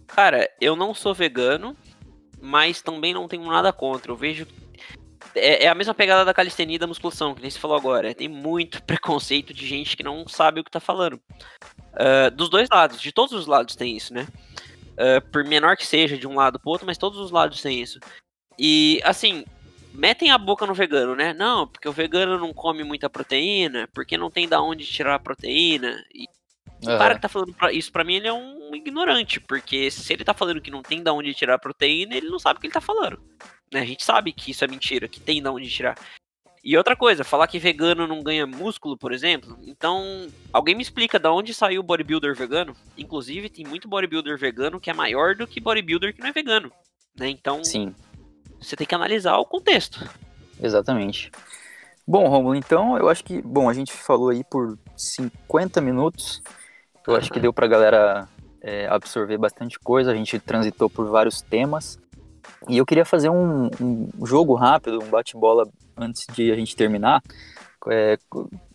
[0.05, 1.75] Cara, eu não sou vegano,
[2.41, 4.11] mas também não tenho nada contra.
[4.11, 4.47] Eu vejo.
[5.35, 8.13] É, é a mesma pegada da calistenia e da musculação, que nem você falou agora.
[8.13, 11.21] Tem muito preconceito de gente que não sabe o que tá falando.
[11.93, 14.27] Uh, dos dois lados, de todos os lados tem isso, né?
[14.93, 17.81] Uh, por menor que seja, de um lado pro outro, mas todos os lados tem
[17.81, 17.99] isso.
[18.57, 19.45] E, assim,
[19.93, 21.33] metem a boca no vegano, né?
[21.33, 25.19] Não, porque o vegano não come muita proteína, porque não tem da onde tirar a
[25.19, 26.03] proteína.
[26.13, 26.25] E
[26.83, 30.23] o cara que tá falando isso pra mim, ele é um ignorante, porque se ele
[30.23, 32.73] tá falando que não tem da onde tirar proteína, ele não sabe o que ele
[32.73, 33.19] tá falando.
[33.71, 33.81] Né?
[33.81, 35.97] A gente sabe que isso é mentira, que tem da onde tirar.
[36.63, 41.17] E outra coisa, falar que vegano não ganha músculo, por exemplo, então alguém me explica
[41.17, 42.75] da onde saiu o bodybuilder vegano?
[42.95, 46.71] Inclusive, tem muito bodybuilder vegano que é maior do que bodybuilder que não é vegano.
[47.17, 47.29] Né?
[47.29, 47.95] Então, Sim.
[48.59, 50.07] você tem que analisar o contexto.
[50.61, 51.31] Exatamente.
[52.07, 56.43] Bom, Romulo, então eu acho que, bom, a gente falou aí por 50 minutos.
[57.07, 58.27] Eu acho que deu pra galera
[58.61, 61.99] é, absorver bastante coisa, a gente transitou por vários temas.
[62.69, 67.21] E eu queria fazer um, um jogo rápido, um bate-bola antes de a gente terminar.
[67.89, 68.17] É,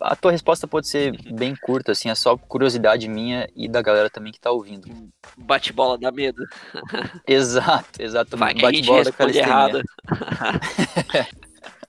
[0.00, 4.10] a tua resposta pode ser bem curta, assim, é só curiosidade minha e da galera
[4.10, 4.88] também que tá ouvindo.
[5.36, 6.42] Bate-bola dá medo.
[7.26, 8.36] exato, exato.
[8.36, 9.48] Bate-bola da calistenia.
[9.48, 9.82] errado.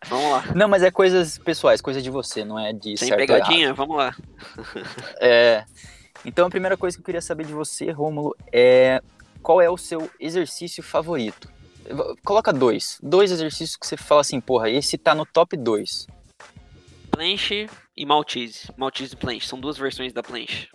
[0.07, 0.43] Vamos lá.
[0.53, 4.15] Não, mas é coisas pessoais, coisa de você, não é de Sem pegadinha, vamos lá.
[5.19, 5.65] é,
[6.27, 9.01] então a primeira coisa que eu queria saber de você, Rômulo, é
[9.41, 11.49] qual é o seu exercício favorito?
[12.25, 12.99] Coloca dois.
[13.01, 16.05] Dois exercícios que você fala assim, porra, esse tá no top 2.
[17.09, 18.69] Planche e Maltese.
[18.75, 19.47] Maltese e planche.
[19.47, 20.67] São duas versões da planche.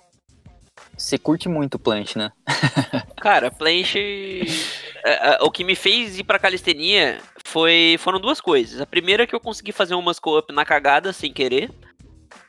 [0.96, 2.32] Você curte muito planche, né?
[3.20, 4.46] Cara, planche.
[5.04, 8.80] É, é, o que me fez ir pra calistenia foi, foram duas coisas.
[8.80, 11.70] A primeira é que eu consegui fazer um muscle up na cagada sem querer.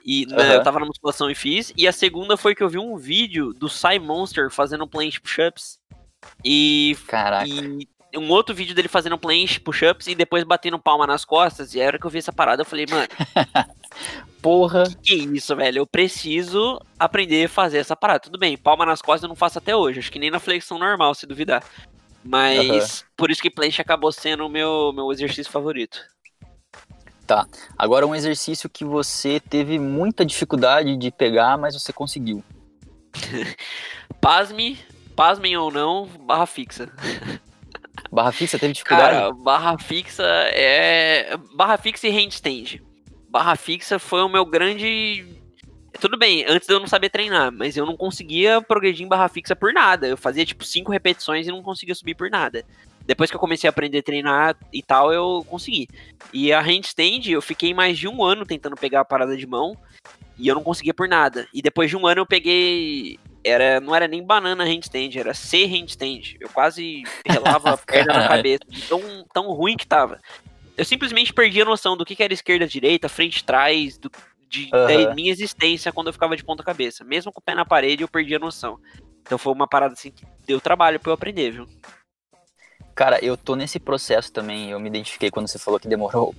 [0.04, 0.36] E uhum.
[0.36, 1.74] né, eu tava na musculação e fiz.
[1.78, 5.80] E a segunda foi que eu vi um vídeo do Sai Monster fazendo planche push-ups.
[6.44, 6.98] E.
[7.08, 7.48] Caraca.
[7.48, 11.74] E um outro vídeo dele fazendo planche push-ups e depois batendo palma nas costas.
[11.74, 13.08] E a hora que eu vi essa parada, eu falei, mano.
[14.42, 14.84] Porra.
[15.02, 15.80] Que, que isso, velho?
[15.80, 18.20] Eu preciso aprender a fazer essa parada.
[18.20, 20.00] Tudo bem, palma nas costas eu não faço até hoje.
[20.00, 21.64] Acho que nem na flexão normal, se duvidar.
[22.24, 23.08] Mas uhum.
[23.18, 26.00] por isso que planche acabou sendo o meu, meu exercício favorito.
[27.26, 27.48] Tá.
[27.78, 32.44] Agora um exercício que você teve muita dificuldade de pegar, mas você conseguiu.
[34.20, 34.80] Pasme,
[35.16, 36.90] pasmem ou não, barra fixa.
[38.12, 39.16] Barra fixa teve dificuldade?
[39.16, 41.36] Cara, barra fixa é.
[41.56, 42.82] Barra fixa e handstand.
[43.30, 45.26] Barra fixa foi o meu grande.
[46.00, 49.56] Tudo bem, antes eu não sabia treinar, mas eu não conseguia progredir em barra fixa
[49.56, 50.08] por nada.
[50.08, 52.64] Eu fazia tipo cinco repetições e não conseguia subir por nada.
[53.06, 55.88] Depois que eu comecei a aprender a treinar e tal, eu consegui.
[56.32, 59.78] E a handstand, eu fiquei mais de um ano tentando pegar a parada de mão
[60.38, 61.48] e eu não conseguia por nada.
[61.54, 63.20] E depois de um ano eu peguei.
[63.46, 66.38] Era, não era nem banana handstand, era C handstand.
[66.40, 69.02] Eu quase relava a perna na cabeça, de tão,
[69.34, 70.22] tão ruim que tava.
[70.78, 74.10] Eu simplesmente perdi a noção do que, que era esquerda, direita, frente, trás, do,
[74.48, 75.06] de, uhum.
[75.06, 77.04] da minha existência quando eu ficava de ponta cabeça.
[77.04, 78.80] Mesmo com o pé na parede, eu perdi a noção.
[79.22, 81.68] Então foi uma parada assim que deu trabalho pra eu aprender, viu?
[82.96, 84.72] Cara, eu tô nesse processo também.
[84.72, 86.36] Eu me identifiquei quando você falou que demorou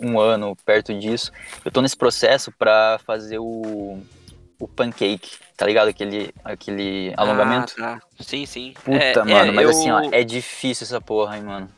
[0.00, 1.30] um ano perto disso.
[1.64, 4.00] Eu tô nesse processo para fazer o,
[4.58, 5.88] o pancake, tá ligado?
[5.88, 7.74] Aquele, aquele ah, alongamento.
[7.76, 8.00] Tá.
[8.20, 8.74] Sim, sim.
[8.84, 9.70] Puta, é, mano, é, mas eu...
[9.70, 11.68] assim, ó, é difícil essa porra, hein, mano.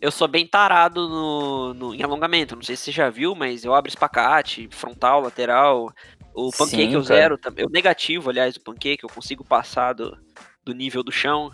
[0.00, 2.54] Eu sou bem tarado no, no, em alongamento.
[2.54, 5.92] Não sei se você já viu, mas eu abro espacate, frontal, lateral.
[6.32, 10.16] O pancake sim, eu zero, eu negativo, aliás, o pancake, eu consigo passar do,
[10.64, 11.50] do nível do chão.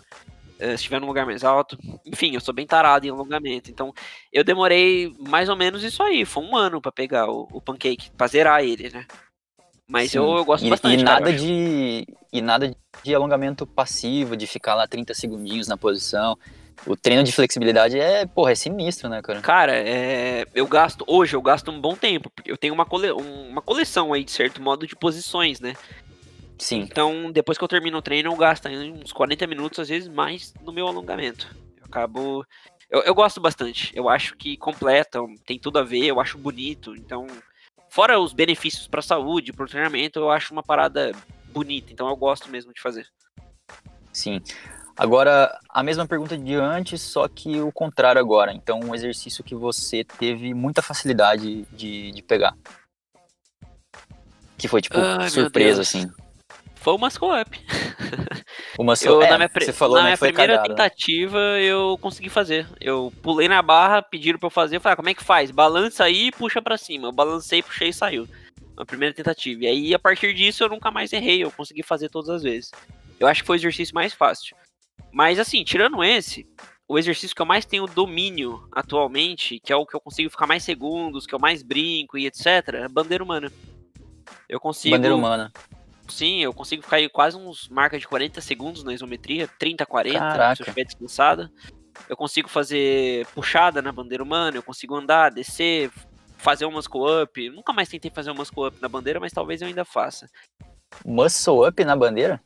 [0.59, 1.77] Eh, se estiver num lugar mais alto.
[2.05, 3.69] Enfim, eu sou bem tarado em alongamento.
[3.69, 3.93] Então,
[4.31, 6.25] eu demorei mais ou menos isso aí.
[6.25, 9.05] Foi um ano para pegar o, o, pancake, pra zerar ele, né?
[9.87, 10.99] Mas eu, eu, gosto e, bastante.
[10.99, 15.77] E nada, cara, de, e nada de alongamento passivo, de ficar lá 30 segundinhos na
[15.77, 16.37] posição.
[16.85, 19.41] O treino de flexibilidade é, porra, é sinistro, né, cara?
[19.41, 23.11] Cara, é, eu gasto, hoje eu gasto um bom tempo, porque eu tenho uma, cole,
[23.11, 25.73] uma coleção aí, de certo modo, de posições, né?
[26.57, 26.81] Sim.
[26.81, 30.53] Então, depois que eu termino o treino, eu gasto uns 40 minutos, às vezes mais,
[30.61, 31.55] no meu alongamento.
[31.77, 32.45] Eu acabo.
[32.89, 33.91] Eu, eu gosto bastante.
[33.95, 36.95] Eu acho que completa, tem tudo a ver, eu acho bonito.
[36.95, 37.27] Então,
[37.89, 41.11] fora os benefícios para a saúde, para o treinamento, eu acho uma parada
[41.51, 41.91] bonita.
[41.91, 43.07] Então, eu gosto mesmo de fazer.
[44.13, 44.41] Sim.
[44.97, 48.53] Agora, a mesma pergunta de antes, só que o contrário agora.
[48.53, 52.55] Então, um exercício que você teve muita facilidade de, de pegar.
[54.57, 56.09] Que foi, tipo, Ai, surpresa, assim.
[56.85, 57.59] Foi o Up.
[58.77, 60.75] O Muscle é, na minha, você falou, na né, minha primeira cagado.
[60.75, 62.67] tentativa eu consegui fazer.
[62.79, 65.49] Eu pulei na barra, pediram pra eu fazer, eu falei, ah, como é que faz?
[65.49, 67.07] Balança aí e puxa pra cima.
[67.07, 68.27] Eu balancei, puxei e saiu.
[68.77, 69.63] Na primeira tentativa.
[69.63, 71.43] E aí, a partir disso, eu nunca mais errei.
[71.43, 72.69] Eu consegui fazer todas as vezes.
[73.19, 74.55] Eu acho que foi o exercício mais fácil.
[75.11, 76.45] Mas assim, tirando esse,
[76.87, 80.45] o exercício que eu mais tenho domínio atualmente, que é o que eu consigo ficar
[80.45, 83.51] mais segundos, que eu mais brinco e etc, é bandeira humana.
[84.47, 84.95] Eu consigo.
[84.95, 85.51] Bandeira humana.
[86.07, 90.19] Sim, eu consigo ficar aí quase uns marcas de 40 segundos na isometria, 30, 40,
[90.19, 90.55] Caraca.
[90.55, 91.51] se eu estiver descansada.
[92.09, 95.91] Eu consigo fazer puxada na bandeira humana, eu consigo andar, descer,
[96.37, 97.49] fazer um muscle up.
[97.49, 100.29] Nunca mais tentei fazer um muscle up na bandeira, mas talvez eu ainda faça.
[101.05, 102.41] Muscle up na bandeira?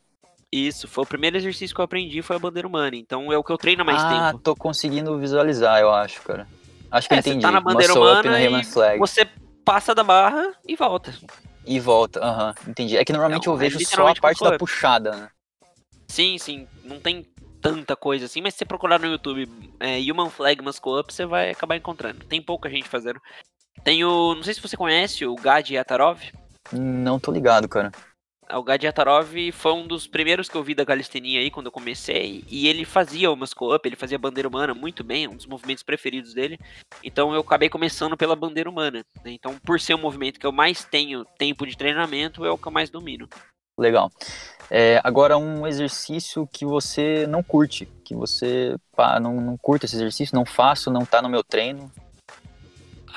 [0.51, 2.95] Isso, foi o primeiro exercício que eu aprendi, foi a bandeira humana.
[2.95, 4.23] Então é o que eu treino mais ah, tempo.
[4.23, 6.47] Ah, tô conseguindo visualizar, eu acho, cara.
[6.89, 7.35] Acho que é, eu entendi.
[7.35, 9.27] Você tá na bandeira muscle humana e você
[9.63, 11.13] passa da barra e volta.
[11.65, 12.97] E volta, aham, uhum, entendi.
[12.97, 15.29] É que normalmente é, eu vejo é só a parte da puxada, né?
[16.07, 17.25] Sim, sim, não tem
[17.61, 19.49] tanta coisa assim, mas se você procurar no YouTube
[19.79, 22.25] é, Human Flag Muscle Up, você vai acabar encontrando.
[22.25, 23.21] Tem pouca gente fazendo.
[23.83, 24.35] Tem o.
[24.35, 26.19] Não sei se você conhece o Gad Yatarov.
[26.71, 27.91] Não tô ligado, cara.
[28.51, 32.43] O Gadiatarov foi um dos primeiros que eu vi da calistenia aí quando eu comecei,
[32.49, 35.83] e ele fazia o muscle up, ele fazia bandeira humana muito bem, um dos movimentos
[35.83, 36.57] preferidos dele.
[37.03, 39.05] Então eu acabei começando pela bandeira humana.
[39.23, 39.31] Né?
[39.31, 42.67] Então, por ser o movimento que eu mais tenho tempo de treinamento, é o que
[42.67, 43.29] eu mais domino.
[43.77, 44.11] Legal.
[44.69, 49.95] É, agora, um exercício que você não curte, que você pá, não, não curte esse
[49.95, 51.91] exercício, não faço, não tá no meu treino.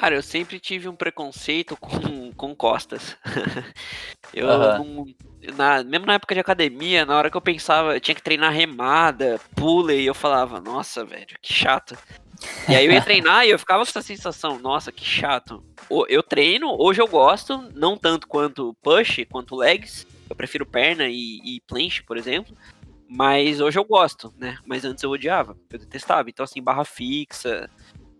[0.03, 3.17] Cara, eu sempre tive um preconceito com, com costas.
[4.35, 5.07] eu não,
[5.57, 8.53] na, mesmo na época de academia, na hora que eu pensava, eu tinha que treinar
[8.53, 11.97] remada, pulley, eu falava, nossa, velho, que chato.
[12.69, 15.63] E aí eu ia treinar e eu ficava com essa sensação, nossa, que chato.
[16.09, 20.05] Eu treino, hoje eu gosto, não tanto quanto push, quanto legs.
[20.29, 22.57] Eu prefiro perna e, e planche, por exemplo.
[23.09, 24.59] Mas hoje eu gosto, né?
[24.67, 26.29] Mas antes eu odiava, eu detestava.
[26.29, 27.71] Então, assim, barra fixa,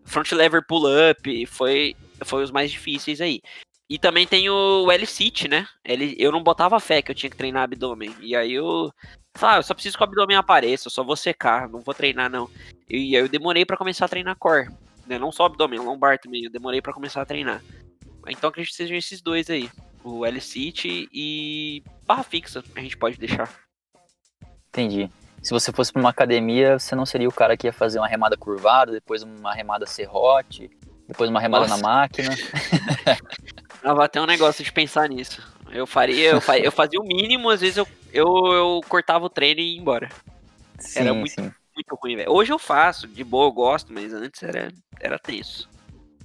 [0.05, 3.41] front lever pull up, foi, foi os mais difíceis aí.
[3.89, 5.67] E também tem o L-sit, né?
[5.85, 8.15] Ele, eu não botava fé que eu tinha que treinar abdômen.
[8.21, 8.91] E aí eu.
[9.41, 12.31] Ah, eu só preciso que o abdômen apareça, eu só vou secar, não vou treinar
[12.31, 12.49] não.
[12.89, 14.71] E aí eu demorei para começar a treinar core.
[15.07, 15.19] Né?
[15.19, 16.45] Não só abdômen, lombar também.
[16.45, 17.63] Eu demorei para começar a treinar.
[18.29, 19.69] Então acredito que sejam esses dois aí.
[20.03, 23.49] O L-sit e barra fixa, a gente pode deixar.
[24.69, 25.11] Entendi.
[25.43, 28.07] Se você fosse para uma academia, você não seria o cara que ia fazer uma
[28.07, 30.71] remada curvada, depois uma remada serrote,
[31.09, 31.83] Depois uma remada Nossa.
[31.83, 32.29] na máquina.
[33.83, 35.43] Dava até um negócio de pensar nisso.
[35.71, 39.31] Eu faria, eu faria, eu fazia o mínimo, às vezes eu, eu, eu cortava o
[39.31, 40.09] treino e ia embora.
[40.79, 41.51] Sim, Era muito- sim.
[41.75, 42.31] Muito ruim, velho.
[42.31, 44.71] Hoje eu faço, de boa, eu gosto, mas antes era,
[45.01, 45.69] era tenso.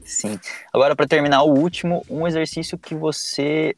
[0.04, 0.38] Sim.
[0.74, 3.74] Agora, pra terminar, o último, um exercício que você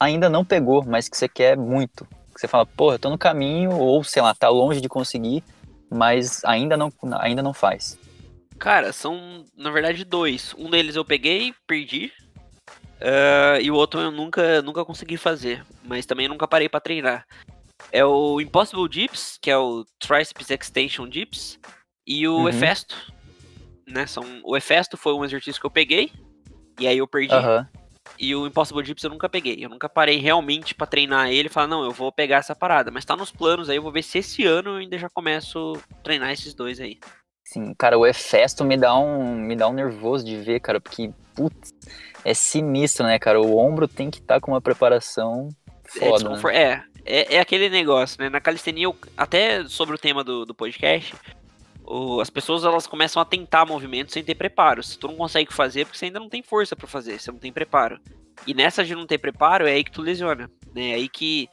[0.00, 2.06] ainda não pegou, mas que você quer muito.
[2.34, 5.44] Que você fala, porra, eu tô no caminho, ou sei lá, tá longe de conseguir,
[5.90, 7.98] mas ainda não, ainda não faz.
[8.58, 10.54] Cara, são, na verdade, dois.
[10.56, 12.12] Um deles eu peguei, perdi.
[13.00, 15.64] ah, e o outro eu nunca, nunca consegui fazer.
[15.84, 17.26] Mas também nunca parei pra treinar.
[17.90, 21.58] É o Impossible Dips, que é o Triceps Extension Dips.
[22.06, 22.48] E o Uhum.
[22.48, 22.96] Efesto.
[23.86, 24.06] Né?
[24.06, 26.10] São, o Efesto foi um exercício que eu peguei.
[26.78, 27.34] E aí eu perdi.
[27.34, 27.68] Aham.
[28.22, 29.56] E o Impossible Dips eu nunca peguei.
[29.64, 32.88] Eu nunca parei realmente pra treinar ele e falar, não, eu vou pegar essa parada.
[32.88, 35.72] Mas tá nos planos aí, eu vou ver se esse ano eu ainda já começo
[35.90, 37.00] a treinar esses dois aí.
[37.44, 41.10] Sim, cara, o Efesto me dá um, me dá um nervoso de ver, cara, porque,
[41.34, 41.70] putz,
[42.24, 43.40] é sinistro, né, cara?
[43.40, 45.48] O ombro tem que estar com uma preparação
[45.96, 46.30] É, foda, né?
[46.30, 48.28] desconfor- é, é, é aquele negócio, né?
[48.28, 51.12] Na calistenia, eu- até sobre o tema do, do podcast,
[51.84, 54.82] o- as pessoas elas começam a tentar movimentos sem ter preparo.
[54.82, 57.30] Se tu não consegue fazer, é porque você ainda não tem força pra fazer, você
[57.30, 58.00] não tem preparo.
[58.46, 60.50] E nessa de não ter preparo, é aí que tu lesiona.
[60.74, 60.90] Né?
[60.90, 61.48] É aí que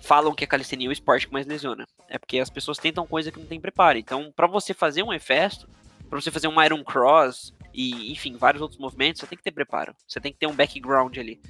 [0.00, 1.86] falam que a calistenia é o esporte que mais lesiona.
[2.08, 3.98] É porque as pessoas tentam coisa que não tem preparo.
[3.98, 5.68] Então, pra você fazer um efesto,
[6.08, 9.52] pra você fazer um Iron Cross e, enfim, vários outros movimentos, você tem que ter
[9.52, 9.94] preparo.
[10.06, 11.40] Você tem que ter um background ali.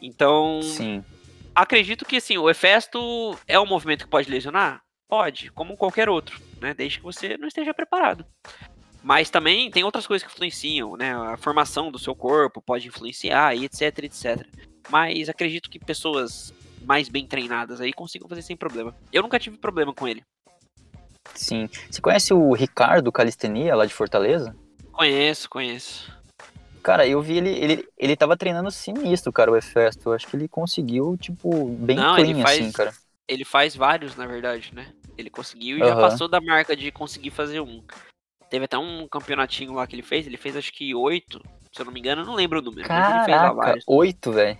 [0.00, 1.04] Então, Sim,
[1.54, 4.82] acredito que assim, o Efesto é um movimento que pode lesionar?
[5.08, 6.74] Pode, como qualquer outro, né?
[6.74, 8.24] Desde que você não esteja preparado.
[9.02, 11.14] Mas também tem outras coisas que influenciam, né?
[11.14, 14.46] A formação do seu corpo pode influenciar e etc, etc.
[14.88, 16.52] Mas acredito que pessoas
[16.82, 18.94] mais bem treinadas aí consigam fazer sem problema.
[19.12, 20.22] Eu nunca tive problema com ele.
[21.34, 21.68] sim.
[21.90, 24.56] Você conhece o Ricardo Calistenia, lá de Fortaleza?
[24.92, 26.12] Conheço, conheço.
[26.82, 30.10] Cara, eu vi ele, ele, ele tava treinando sinistro, cara, o Efesto.
[30.10, 32.94] Eu acho que ele conseguiu, tipo, bem Não, ele clean, faz- assim, cara.
[33.26, 34.92] Ele faz vários, na verdade, né?
[35.16, 36.00] Ele conseguiu e já Aham.
[36.00, 37.82] passou da marca de conseguir fazer um.
[38.50, 41.40] Teve até um campeonatinho lá que ele fez, ele fez acho que oito,
[41.72, 44.58] se eu não me engano, eu não lembro o número, Caraca, oito, velho.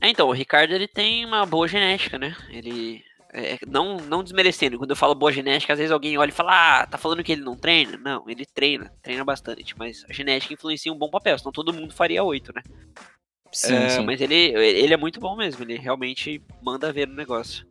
[0.00, 2.36] É, então, o Ricardo ele tem uma boa genética, né?
[2.50, 3.02] Ele.
[3.32, 6.82] é, não, não desmerecendo, quando eu falo boa genética, às vezes alguém olha e fala,
[6.82, 7.96] ah, tá falando que ele não treina?
[7.96, 11.92] Não, ele treina, treina bastante, mas a genética influencia um bom papel, senão todo mundo
[11.92, 12.62] faria oito, né?
[13.52, 14.06] Sim, É, sim.
[14.06, 17.66] Mas ele, ele é muito bom mesmo, ele realmente manda ver no negócio.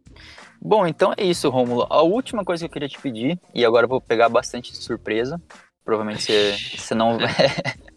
[0.67, 1.87] Bom, então é isso, Rômulo.
[1.89, 5.41] A última coisa que eu queria te pedir, e agora eu vou pegar bastante surpresa,
[5.85, 7.29] provavelmente você, você não vai.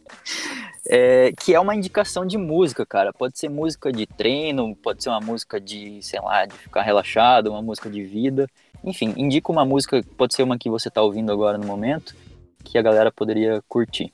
[0.93, 3.13] É, que é uma indicação de música, cara.
[3.13, 7.49] Pode ser música de treino, pode ser uma música de, sei lá, de ficar relaxado,
[7.49, 8.49] uma música de vida.
[8.83, 12.17] Enfim, indica uma música, pode ser uma que você tá ouvindo agora no momento,
[12.65, 14.13] que a galera poderia curtir.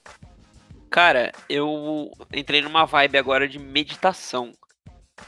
[0.91, 4.53] Cara, eu entrei numa vibe agora de meditação.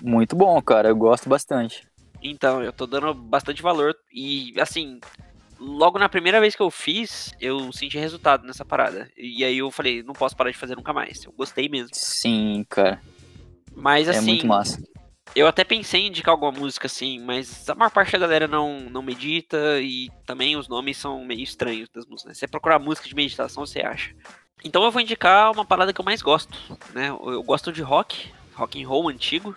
[0.03, 0.89] Muito bom, cara.
[0.89, 1.88] Eu gosto bastante.
[2.23, 3.95] Então, eu tô dando bastante valor.
[4.13, 5.01] E, assim,
[5.59, 9.11] logo na primeira vez que eu fiz, eu senti resultado nessa parada.
[9.17, 11.25] E aí eu falei, não posso parar de fazer nunca mais.
[11.25, 11.91] Eu gostei mesmo.
[11.93, 13.01] Sim, cara.
[13.75, 14.83] Mas, É assim, muito massa.
[15.37, 18.81] eu até pensei em indicar alguma música assim, mas a maior parte da galera não,
[18.91, 22.31] não medita e também os nomes são meio estranhos das músicas.
[22.31, 22.35] né?
[22.35, 24.13] Se você procurar música de meditação, você acha.
[24.65, 26.59] Então eu vou indicar uma parada que eu mais gosto,
[26.93, 27.09] né?
[27.11, 29.55] Eu gosto de rock, rock and roll antigo.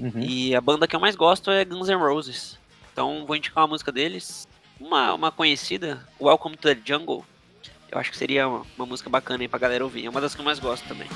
[0.00, 0.20] Uhum.
[0.20, 2.58] E a banda que eu mais gosto é Guns N' Roses.
[2.92, 4.48] Então vou indicar uma música deles.
[4.80, 7.24] Uma, uma conhecida, Welcome to the Jungle.
[7.90, 10.06] Eu acho que seria uma, uma música bacana aí pra galera ouvir.
[10.06, 11.08] É uma das que eu mais gosto também.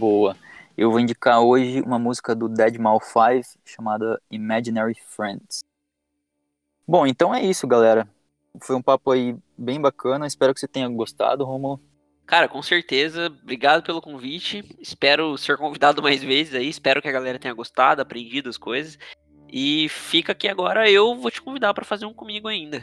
[0.00, 0.34] Boa.
[0.78, 5.62] Eu vou indicar hoje uma música do Dead Mal 5 chamada Imaginary Friends.
[6.88, 8.08] Bom, então é isso, galera.
[8.62, 10.26] Foi um papo aí bem bacana.
[10.26, 11.78] Espero que você tenha gostado, Romulo.
[12.24, 13.26] Cara, com certeza.
[13.26, 14.64] Obrigado pelo convite.
[14.80, 16.70] Espero ser convidado mais vezes aí.
[16.70, 18.98] Espero que a galera tenha gostado, aprendido as coisas.
[19.52, 22.80] E fica aqui agora, eu vou te convidar pra fazer um comigo ainda.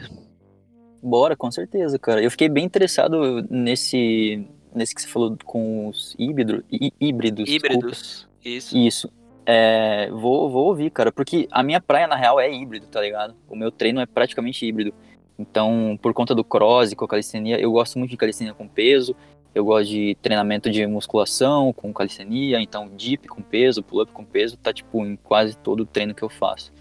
[1.02, 2.22] Bora, com certeza, cara.
[2.22, 4.46] Eu fiquei bem interessado nesse,
[4.78, 7.44] nesse que você falou com os híbrido, hí- híbridos.
[7.44, 7.74] desculpa.
[7.74, 8.28] Híbridos.
[8.44, 8.76] Isso.
[8.78, 9.12] Isso.
[9.44, 13.34] É, vou, vou ouvir, cara, porque a minha praia, na real, é híbrido, tá ligado?
[13.48, 14.92] O meu treino é praticamente híbrido.
[15.38, 18.66] Então, por conta do cross e com a calistenia, eu gosto muito de calistenia com
[18.68, 19.14] peso,
[19.54, 24.56] eu gosto de treinamento de musculação com calistenia, então dip com peso, pull-up com peso,
[24.56, 26.72] tá tipo em quase todo o treino que eu faço.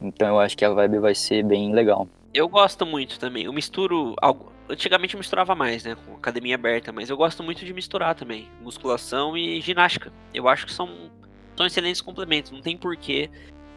[0.00, 2.06] Então eu acho que a vibe vai ser bem legal.
[2.34, 3.44] Eu gosto muito também.
[3.44, 4.52] Eu misturo algo.
[4.70, 5.96] Antigamente eu misturava mais, né?
[6.06, 8.48] Com academia aberta, mas eu gosto muito de misturar também.
[8.60, 10.12] Musculação e ginástica.
[10.32, 11.10] Eu acho que são,
[11.56, 12.52] são excelentes complementos.
[12.52, 13.28] Não tem porquê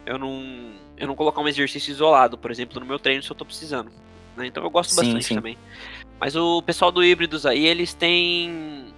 [0.06, 3.36] eu não, eu não colocar um exercício isolado, por exemplo, no meu treino se eu
[3.36, 3.91] tô precisando.
[4.36, 4.48] Né?
[4.48, 5.36] Então eu gosto sim, bastante sim.
[5.36, 5.58] também.
[6.20, 8.94] Mas o pessoal do Híbridos aí, eles têm.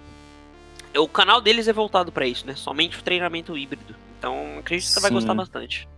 [0.96, 2.54] O canal deles é voltado para isso, né?
[2.54, 3.94] Somente o treinamento híbrido.
[4.18, 5.88] Então acredito que você vai gostar bastante.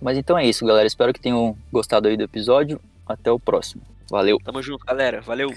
[0.00, 0.86] Mas então é isso, galera.
[0.86, 2.80] Espero que tenham gostado aí do episódio.
[3.06, 3.82] Até o próximo.
[4.10, 4.38] Valeu.
[4.42, 5.20] Tamo junto, galera.
[5.20, 5.50] Valeu.